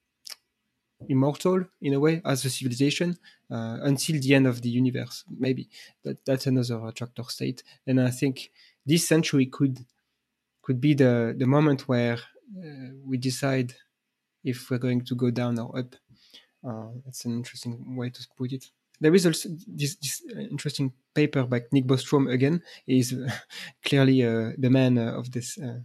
[1.07, 3.17] immortal in a way as a civilization
[3.51, 5.23] uh, until the end of the universe.
[5.29, 5.69] Maybe
[6.03, 8.51] that that's another attractor state, and I think
[8.85, 9.85] this century could
[10.61, 12.17] could be the the moment where
[12.63, 13.73] uh, we decide
[14.43, 15.95] if we're going to go down or up.
[16.67, 18.65] Uh, that's an interesting way to put it.
[18.99, 22.63] There is also this, this interesting paper by Nick Bostrom again.
[22.87, 23.15] Is
[23.85, 25.79] clearly uh, the man uh, of this uh,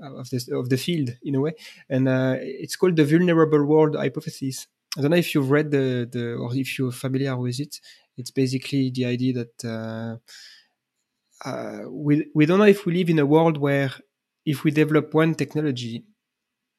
[0.00, 1.52] of this of the field in a way,
[1.88, 4.66] and uh, it's called the vulnerable world hypothesis.
[4.96, 7.80] I don't know if you've read the, the or if you're familiar with it.
[8.16, 10.16] It's basically the idea that uh,
[11.48, 13.92] uh, we we don't know if we live in a world where
[14.44, 16.04] if we develop one technology,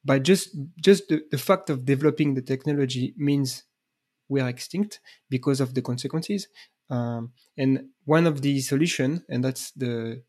[0.03, 3.63] by just just the, the fact of developing the technology means
[4.30, 4.99] we are extinct
[5.30, 6.47] because of the consequences.
[6.89, 10.24] Um, and one of the solution, and that's the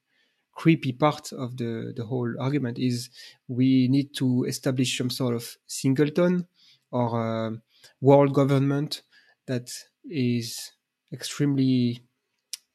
[0.58, 3.10] creepy part of the, the whole argument is
[3.46, 6.44] we need to establish some sort of singleton
[6.90, 7.50] or uh,
[8.00, 9.02] world government
[9.46, 9.70] that
[10.10, 10.72] is
[11.12, 12.02] extremely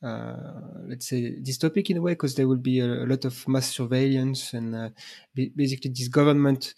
[0.02, 3.46] uh, let's say dystopic in a way because there will be a, a, lot of
[3.50, 4.90] mass surveillance and uh,
[5.36, 6.74] basically this government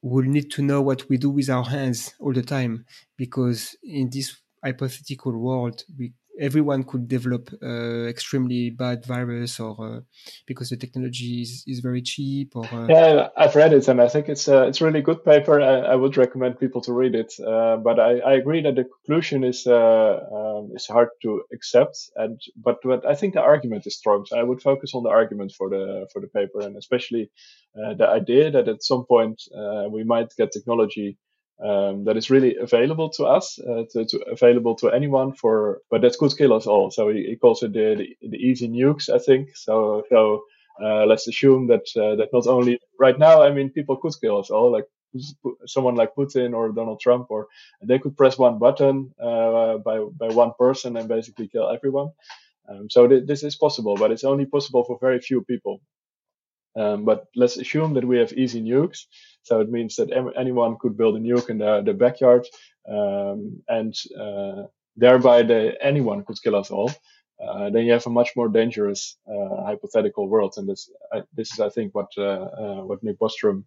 [0.00, 2.86] will need to know what we do with our hands all the time
[3.18, 10.00] because in this hypothetical world we everyone could develop uh, extremely bad virus or uh,
[10.46, 12.86] because the technology is, is very cheap or uh...
[12.88, 15.60] yeah i've read it and i think it's a it's a really good paper.
[15.60, 17.32] I, I would recommend people to read it.
[17.44, 21.96] Uh, but I, I agree that the conclusion is uh, um, is hard to accept
[22.16, 24.24] and but but i think the argument is strong.
[24.26, 27.30] So i would focus on the argument for the for the paper and especially
[27.78, 29.42] uh, the idea that at some point
[29.90, 31.18] we might get technology
[31.64, 36.02] um, that is really available to us, uh, to, to, available to anyone for, but
[36.02, 36.90] that could kill us all.
[36.90, 39.56] So he, he calls it the, the, the, easy nukes, I think.
[39.56, 40.44] So, so
[40.82, 44.38] uh, let's assume that uh, that not only right now, I mean, people could kill
[44.38, 44.84] us all, like
[45.66, 47.48] someone like Putin or Donald Trump, or
[47.82, 52.10] they could press one button uh, by by one person and basically kill everyone.
[52.68, 55.80] Um, so th- this is possible, but it's only possible for very few people.
[56.76, 59.06] Um, but let's assume that we have easy nukes.
[59.42, 62.46] So it means that anyone could build a nuke in their, their backyard,
[62.88, 64.64] um, and uh,
[64.96, 66.90] thereby the, anyone could kill us all.
[67.42, 70.54] uh, then you have a much more dangerous uh, hypothetical world.
[70.56, 70.90] And this,
[71.34, 73.64] this is, I think, what uh, what Nick Bostrom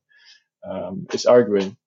[0.69, 1.77] um, is arguing.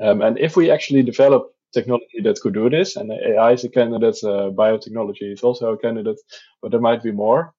[0.00, 3.68] Um, and if we actually develop technology that could do this, and AI is a
[3.70, 6.20] candidate, biotechnology is also a candidate,
[6.62, 7.54] but there might be more.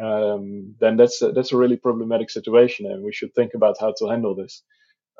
[0.00, 3.94] Um, then that's a, that's a really problematic situation, and we should think about how
[3.98, 4.62] to handle this.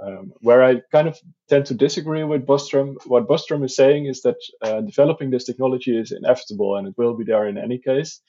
[0.03, 1.19] Um, where I kind of
[1.49, 2.97] tend to disagree with Bostrom.
[3.07, 7.17] What Bostrom is saying is that uh, developing this technology is inevitable and it will
[7.17, 8.21] be there in any case.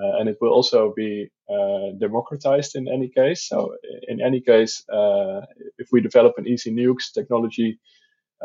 [0.00, 3.48] Uh, and it will also be uh, democratized in any case.
[3.48, 3.74] So,
[4.08, 5.40] in any case, uh,
[5.78, 7.78] if we develop an easy nukes technology,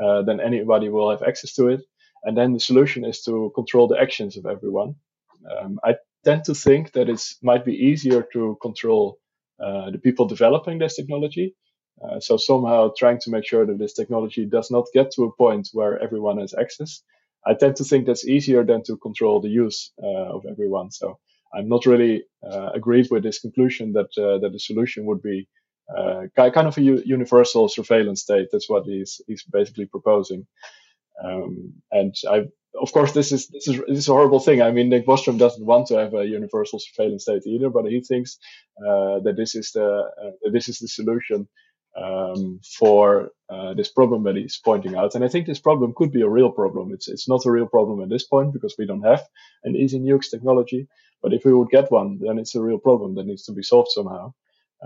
[0.02, 1.82] uh, then anybody will have access to it.
[2.24, 4.96] And then the solution is to control the actions of everyone.
[5.52, 5.96] Um, I
[6.26, 9.20] tend to think that it might be easier to control
[9.66, 11.48] uh, the people developing this technology
[12.04, 15.34] uh, so somehow trying to make sure that this technology does not get to a
[15.36, 17.04] point where everyone has access.
[17.46, 20.92] I tend to think that's easier than to control the use uh, of everyone.
[20.92, 21.20] So
[21.54, 25.48] I'm not really uh, agreed with this conclusion that uh, that the solution would be
[25.98, 28.50] uh, kind of a u- universal surveillance state.
[28.52, 30.48] That's what he's he's basically proposing.
[31.24, 32.46] Um, and I,
[32.82, 34.62] of course, this is this is this is a horrible thing.
[34.62, 38.02] I mean, Nick Bostrom doesn't want to have a universal surveillance state either, but he
[38.02, 38.38] thinks
[38.80, 40.12] uh, that this is the
[40.52, 41.48] this is the solution
[41.96, 45.16] um, for uh, this problem that he's pointing out.
[45.16, 46.92] And I think this problem could be a real problem.
[46.94, 49.24] It's it's not a real problem at this point because we don't have
[49.64, 50.88] an easy nukes technology.
[51.22, 53.64] But if we would get one, then it's a real problem that needs to be
[53.64, 54.34] solved somehow.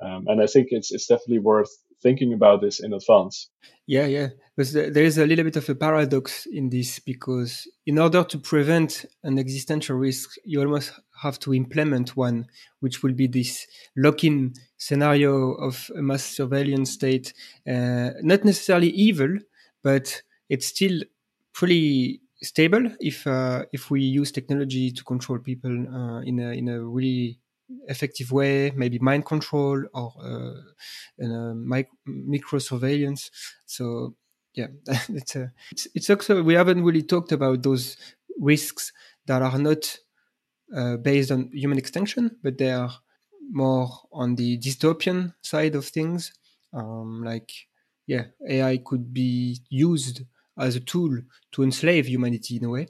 [0.01, 1.69] Um, and I think it's it's definitely worth
[2.01, 3.49] thinking about this in advance.
[3.85, 4.29] Yeah, yeah.
[4.55, 8.37] Because there is a little bit of a paradox in this because in order to
[8.37, 12.47] prevent an existential risk, you almost have to implement one,
[12.79, 13.67] which will be this
[13.97, 17.33] lock-in scenario of a mass surveillance state.
[17.67, 19.37] Uh, not necessarily evil,
[19.83, 21.01] but it's still
[21.53, 26.69] pretty stable if uh, if we use technology to control people uh, in a in
[26.69, 27.39] a really
[27.87, 33.31] effective way, maybe mind control or uh, uh, mic- micro surveillance.
[33.65, 34.15] So
[34.53, 34.67] yeah,
[35.09, 37.97] it's a, it's it's also we haven't really talked about those
[38.39, 38.91] risks
[39.25, 39.99] that are not
[40.75, 42.91] uh, based on human extinction, but they are
[43.51, 46.33] more on the dystopian side of things.
[46.73, 47.51] Um, like
[48.07, 50.21] yeah, AI could be used
[50.57, 51.17] as a tool
[51.53, 52.87] to enslave humanity in a way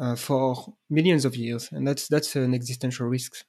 [0.00, 3.44] uh, for millions of years, and that's that's an existential risk.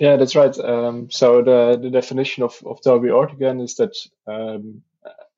[0.00, 0.56] Yeah, that's right.
[0.58, 4.82] Um, so the, the definition of, of Toby Ord again is that um,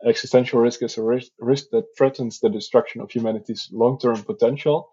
[0.04, 4.90] existential risk is a risk, risk, that threatens the destruction of humanity's long-term potential.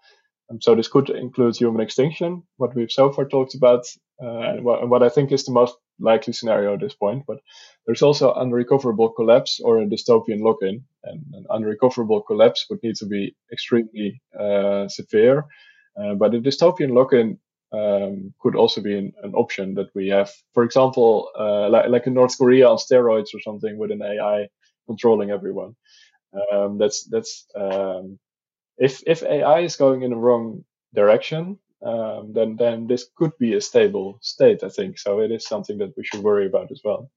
[0.50, 3.86] Um, so this could include human extinction, what we've so far talked about,
[4.22, 7.24] uh, and, what, and, what, I think is the most likely scenario at this point.
[7.28, 7.38] But
[7.86, 13.06] there's also unrecoverable collapse or a dystopian lock-in, and an unrecoverable collapse would need to
[13.06, 15.46] be extremely uh, severe.
[15.96, 17.38] Uh, but a dystopian lock-in
[17.74, 20.32] um, could also be an, an, option that we have.
[20.54, 24.48] For example, uh, like, like in North Korea on steroids or something with an AI
[24.86, 25.76] controlling everyone.
[26.52, 28.20] Um, that's that's um,
[28.78, 30.64] if if AI is going in the wrong
[30.94, 34.64] direction, um, then then this could be a stable state.
[34.64, 35.20] I think so.
[35.20, 37.10] It is something that we should worry about as well.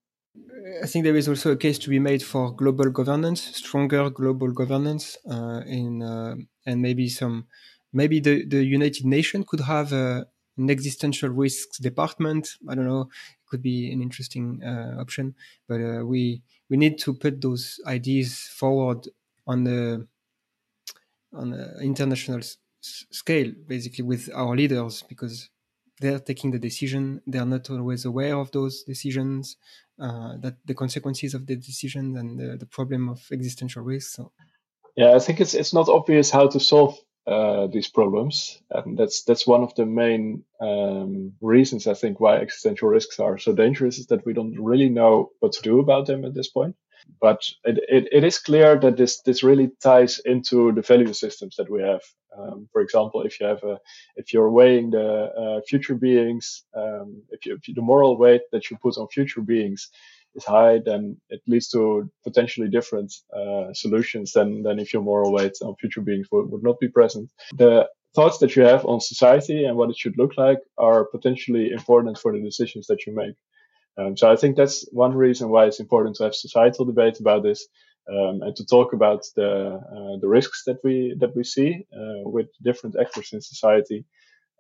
[0.83, 4.53] I think there is also a case to be made for global governance, stronger global
[4.53, 6.35] governance, uh, in uh,
[6.67, 7.47] and maybe some
[7.93, 10.27] maybe the, the United Nations could have a,
[10.57, 12.49] an existential risks department.
[12.69, 13.03] I don't know.
[13.03, 15.35] It could be an interesting uh, option,
[15.69, 19.09] but uh, we we need to put those ideas forward
[19.47, 20.07] on the
[21.33, 25.51] on the international s- scale, basically with our leaders, because
[26.01, 27.21] they're taking the decision.
[27.27, 29.57] They are not always aware of those decisions,
[30.01, 34.15] uh, that the consequences of the decision and the, the problem of existential risk.
[34.15, 34.33] So.
[34.97, 39.25] Yeah, I think it's it's not obvious how to solve uh, these problems, and that's
[39.25, 43.99] that's one of the main um, reasons I think why existential risks are so dangerous
[43.99, 46.77] is that we don't really know what to do about them at this point.
[47.21, 51.57] But it, it, it is clear that this this really ties into the value systems
[51.57, 52.03] that we have.
[52.37, 53.79] Um, for example, if you have a
[54.17, 58.43] if you're weighing the uh, future beings, um, if, you, if you, the moral weight
[58.53, 59.91] that you put on future beings
[60.37, 65.33] is high, then it leads to potentially different uh, solutions than, than if your moral
[65.33, 67.31] weight on future beings would, would not be present.
[67.57, 71.71] The thoughts that you have on society and what it should look like are potentially
[71.71, 73.37] important for the decisions that you make.
[73.99, 77.43] Um, so I think that's one reason why it's important to have societal debate about
[77.43, 77.67] this
[78.11, 82.29] um, and to talk about the uh, the risks that we that we see uh,
[82.29, 84.05] with different actors in society,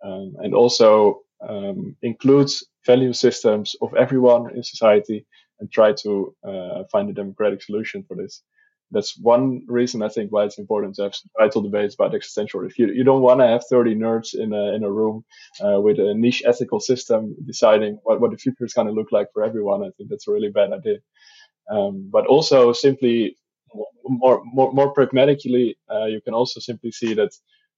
[0.04, 5.26] um, and also um, includes value systems of everyone in society
[5.60, 8.42] and try to uh, find a democratic solution for this.
[8.90, 12.78] that's one reason I think why it's important to have societal debates about existential risk.
[12.78, 15.24] You, you don't want to have 30 nerds in a, in a room
[15.64, 19.10] uh, with a niche ethical system deciding what, what the future is going to look
[19.10, 19.82] like for everyone.
[19.82, 20.98] I think that's a really bad idea.
[21.68, 23.36] Um, but also simply
[24.04, 27.32] more, more, more pragmatically, uh, you can also simply see that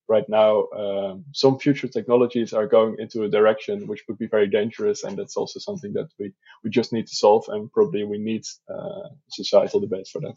[0.09, 4.47] right now um, some future technologies are going into a direction which would be very
[4.47, 6.33] dangerous and that's also something that we,
[6.63, 10.35] we just need to solve and probably we need uh, societal debates for that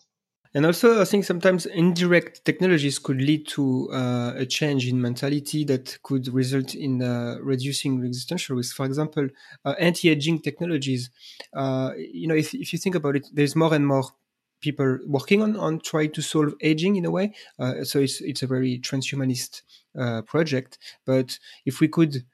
[0.55, 5.65] and also, I think sometimes indirect technologies could lead to uh, a change in mentality
[5.65, 8.77] that could result in uh, reducing existential risk.
[8.77, 9.29] For example,
[9.65, 11.09] uh, anti-aging technologies.
[11.55, 14.05] Uh, you know, if, if you think about it, there's more and more
[14.63, 17.35] people working on on trying to solve aging in a way.
[17.59, 19.63] Uh, so it's it's a very transhumanist
[19.99, 20.79] uh, project.
[21.05, 22.25] But if we could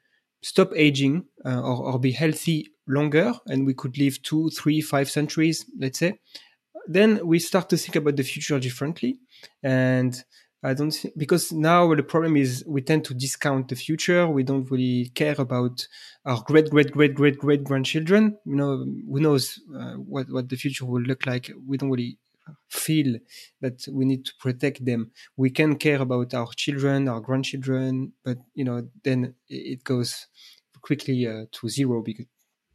[0.41, 5.65] stop aging or, or be healthy longer, and we could live two, three, five centuries,
[5.77, 6.17] let's say
[6.89, 9.19] then we start to think about the future differently.
[9.61, 10.21] And
[10.61, 14.27] I don't think, because now the problem is we tend to discount the future.
[14.27, 15.87] We don't really care about
[16.25, 18.37] our great, great, great, great, great grandchildren.
[18.45, 21.49] You know, who knows uh, what, what the future will look like.
[21.65, 22.17] We don't really
[22.67, 23.19] feel
[23.61, 25.11] that we need to protect them.
[25.37, 30.27] We can care about our children, our grandchildren, but you know, then it goes
[30.81, 32.25] quickly uh, to zero because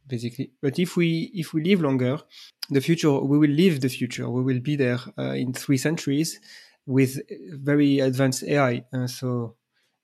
[0.07, 0.51] basically.
[0.61, 2.19] But if we if we live longer,
[2.69, 4.29] the future we will live the future.
[4.29, 6.39] We will be there uh, in three centuries
[6.85, 7.19] with
[7.53, 8.85] very advanced AI.
[8.93, 9.55] Uh, so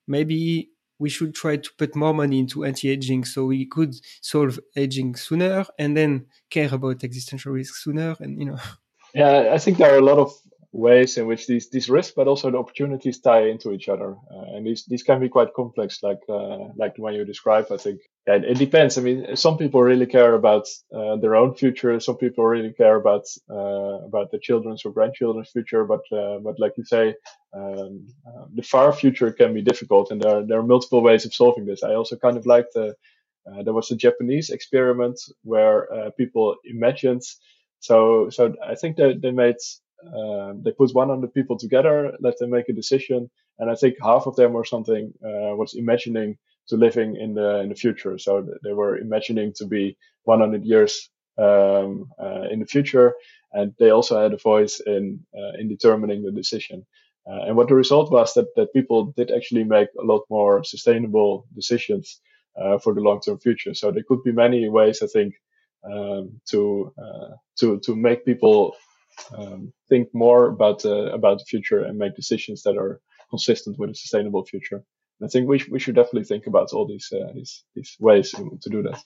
[0.08, 0.70] maybe
[1.02, 5.66] we should try to put more money into anti-aging so we could solve aging sooner
[5.80, 8.60] and then care about existential risk sooner and you know
[9.16, 10.32] yeah i think there are a lot of
[10.74, 14.16] ways in which these these risks but also the opportunities tie into each other.
[14.32, 17.72] Uh, and these these can be quite complex like uh, like the one you described
[17.72, 18.02] i think.
[18.28, 18.98] Yeah, it, it depends.
[18.98, 22.00] I mean some people really care about uh, their own future.
[22.00, 25.86] Some people really care about uh, about their children's or grandchildren's future.
[25.86, 27.16] But uh, but like you say
[27.54, 31.26] um, uh, the far future can be difficult and there are, there are multiple ways
[31.26, 31.84] of solving this.
[31.84, 32.96] I also kind of like the
[33.66, 35.88] there was a japanese experiment where
[36.18, 37.24] people imagined.
[37.80, 39.58] So so i think that they made
[40.16, 43.30] um, they put 100 people together, let them make a decision,
[43.60, 46.38] and I think half of them or something uh, was imagining
[46.68, 48.18] to living in the in the future.
[48.18, 53.14] So they were imagining to be 100 years um, uh, in the future,
[53.54, 56.86] and they also had a voice in uh, in determining the decision.
[57.30, 60.64] Uh, and what the result was that that people did actually make a lot more
[60.64, 62.20] sustainable decisions
[62.60, 63.74] uh, for the long term future.
[63.74, 65.36] So there could be many ways, I think,
[65.84, 68.76] um, to uh, to to make people
[69.38, 73.90] um, think more about uh, about the future and make decisions that are consistent with
[73.90, 74.84] a sustainable future.
[75.20, 77.96] And I think we, sh- we should definitely think about all these uh, these, these
[78.00, 79.02] ways to do that.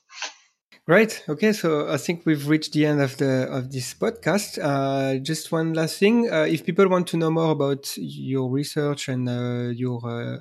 [0.87, 1.23] Right.
[1.27, 1.51] Okay.
[1.53, 4.59] So I think we've reached the end of the of this podcast.
[4.61, 9.09] Uh, just one last thing: uh, if people want to know more about your research
[9.09, 10.37] and uh, your uh,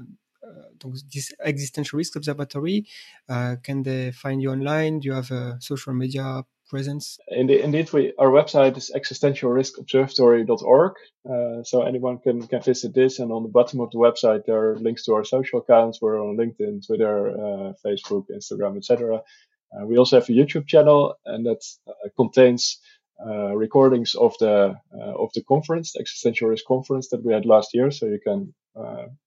[1.12, 2.84] this existential risk observatory,
[3.62, 5.00] can they find you online?
[5.00, 7.18] Do you have a social media presence?
[7.28, 10.92] Indeed, indeed we, our website is existentialriskobservatory.org.
[11.28, 13.18] Uh, so anyone can, can visit this.
[13.18, 16.00] And on the bottom of the website, there are links to our social accounts.
[16.00, 19.22] We're on LinkedIn, Twitter, uh, Facebook, Instagram, etc.
[19.74, 22.80] Uh, we also have a YouTube channel, and that uh, contains
[23.24, 27.46] uh, recordings of the uh, of the conference, the Existential Risk Conference that we had
[27.46, 27.90] last year.
[27.90, 28.54] So you can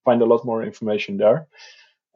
[0.04, 1.48] find a lot more information there.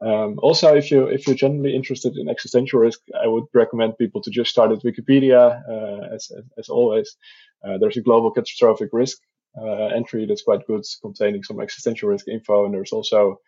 [0.02, 4.20] Um, also, if you if you're generally interested in existential risk, I would recommend people
[4.22, 5.62] to just start at Wikipedia.
[5.68, 7.16] Uh, as, as always,
[7.64, 9.18] uh, there's a global catastrophic risk
[9.56, 13.38] uh, entry that's quite good, containing some existential risk info, and there's also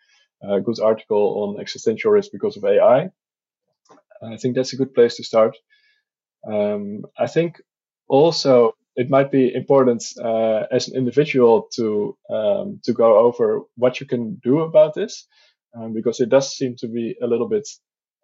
[0.41, 3.09] a good article on existential risk because of AI.
[4.21, 5.57] I think that's a good place to start.
[6.47, 7.61] Um, I think
[8.07, 13.99] also it might be important uh, as an individual to um, to go over what
[13.99, 15.27] you can do about this
[15.75, 17.67] um, because it does seem to be a little bit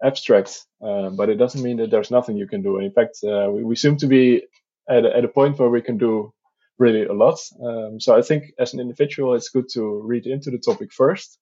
[0.03, 2.80] abstract, uh, but it doesn't mean that there's nothing you can do.
[2.80, 4.44] In fact, uh, we, we, seem to be
[4.90, 6.34] at a, at a point where we can do
[6.80, 7.40] really a lot.
[7.64, 11.38] Um, so I think as an individual, it's good to read into the topic first.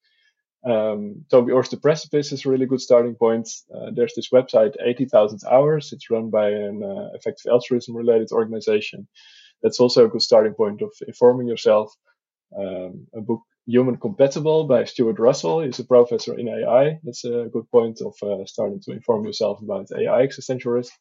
[0.65, 3.47] Um, Toby Ord's The Precipice is a really good starting point.
[3.73, 5.93] Uh, there's this website, 80,000 Hours.
[5.93, 9.07] It's run by an uh, effective altruism related organization.
[9.63, 11.93] That's also a good starting point of informing yourself.
[12.57, 15.61] Um, a book Human Compatible by Stuart Russell.
[15.61, 16.99] He's a professor in AI.
[17.03, 20.91] That's a good point of uh, starting to inform yourself about AI existential risk.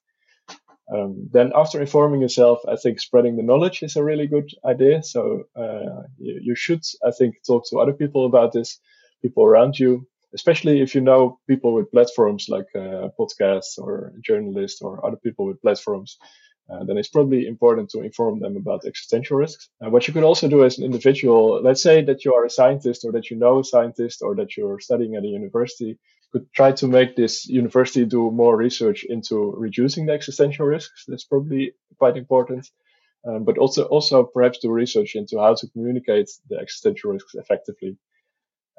[0.94, 5.02] Um, then, after informing yourself, I think spreading the knowledge is a really good idea.
[5.02, 8.78] So, uh, you, you, should, I think, talk to other people about this,
[9.22, 14.82] people around you, especially if you know people with platforms like uh, podcasts or journalists
[14.82, 16.18] or other people with platforms.
[16.70, 19.70] Uh, then it's probably important to inform them about existential risks.
[19.80, 22.50] Uh, what you could also do as an individual, let's say that you are a
[22.50, 25.98] scientist or that you know a scientist or that you're studying at a university,
[26.32, 31.04] could try to make this university do more research into reducing the existential risks.
[31.08, 32.68] That's probably quite important.
[33.26, 37.96] Um, but also, also perhaps do research into how to communicate the existential risks effectively.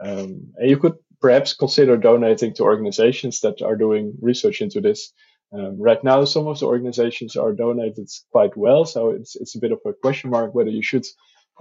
[0.02, 5.12] Um, and you could perhaps consider donating to organizations that are doing research into this.
[5.52, 9.60] Um, right now, some of the organizations are donated quite well, so it's it's a
[9.60, 11.06] bit of a question mark whether you should,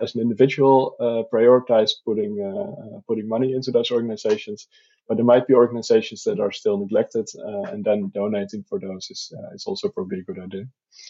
[0.03, 4.69] as an individual, uh, prioritize putting uh, uh putting money into those organizations.
[5.09, 9.09] But there might be organizations that are still neglected, uh, and then donating for those
[9.11, 10.67] is uh, is also probably a good idea.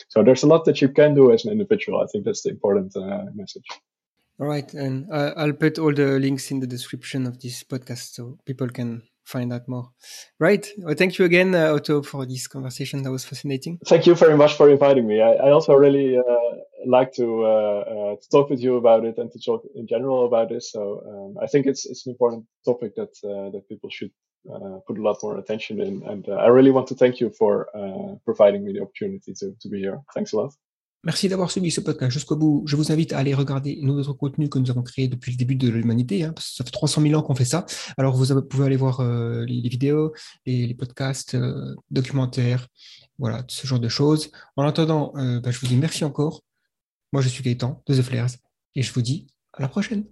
[0.09, 2.00] So there's a lot that you can do as an individual.
[2.00, 3.66] I think that's the important uh, message.
[4.38, 8.38] All right, and I'll put all the links in the description of this podcast so
[8.44, 9.90] people can find out more.
[10.40, 10.66] Right.
[10.78, 13.02] Well, thank you again, uh, Otto, for this conversation.
[13.02, 13.78] That was fascinating.
[13.86, 15.20] Thank you very much for inviting me.
[15.20, 16.55] I, I also really uh,
[16.86, 20.26] like to, uh, uh, to talk with you about it and to talk in general
[20.26, 20.72] about this.
[20.72, 20.80] So
[21.10, 24.12] um, I think it's it's an important topic that uh, that people should
[24.86, 26.02] put a lot more attention in.
[26.10, 27.52] And I really want to thank you for
[28.24, 30.00] providing me the opportunity to, to be here.
[30.14, 30.52] Thanks a lot.
[31.05, 32.65] Merci d'avoir suivi ce podcast jusqu'au bout.
[32.66, 35.37] Je vous invite à aller regarder nos autres contenus que nous avons créés depuis le
[35.37, 36.25] début de l'humanité.
[36.25, 37.66] Hein, parce que ça fait 300 000 ans qu'on fait ça.
[37.97, 40.12] Alors vous pouvez aller voir euh, les, vidéos,
[40.45, 42.66] les, podcasts, euh, documentaires,
[43.19, 44.31] voilà, ce genre de choses.
[44.57, 46.43] En attendant, euh, bah, je vous dis merci encore.
[47.12, 48.31] Moi, je suis Gaëtan de The Flares
[48.75, 50.05] et je vous dis à la prochaine.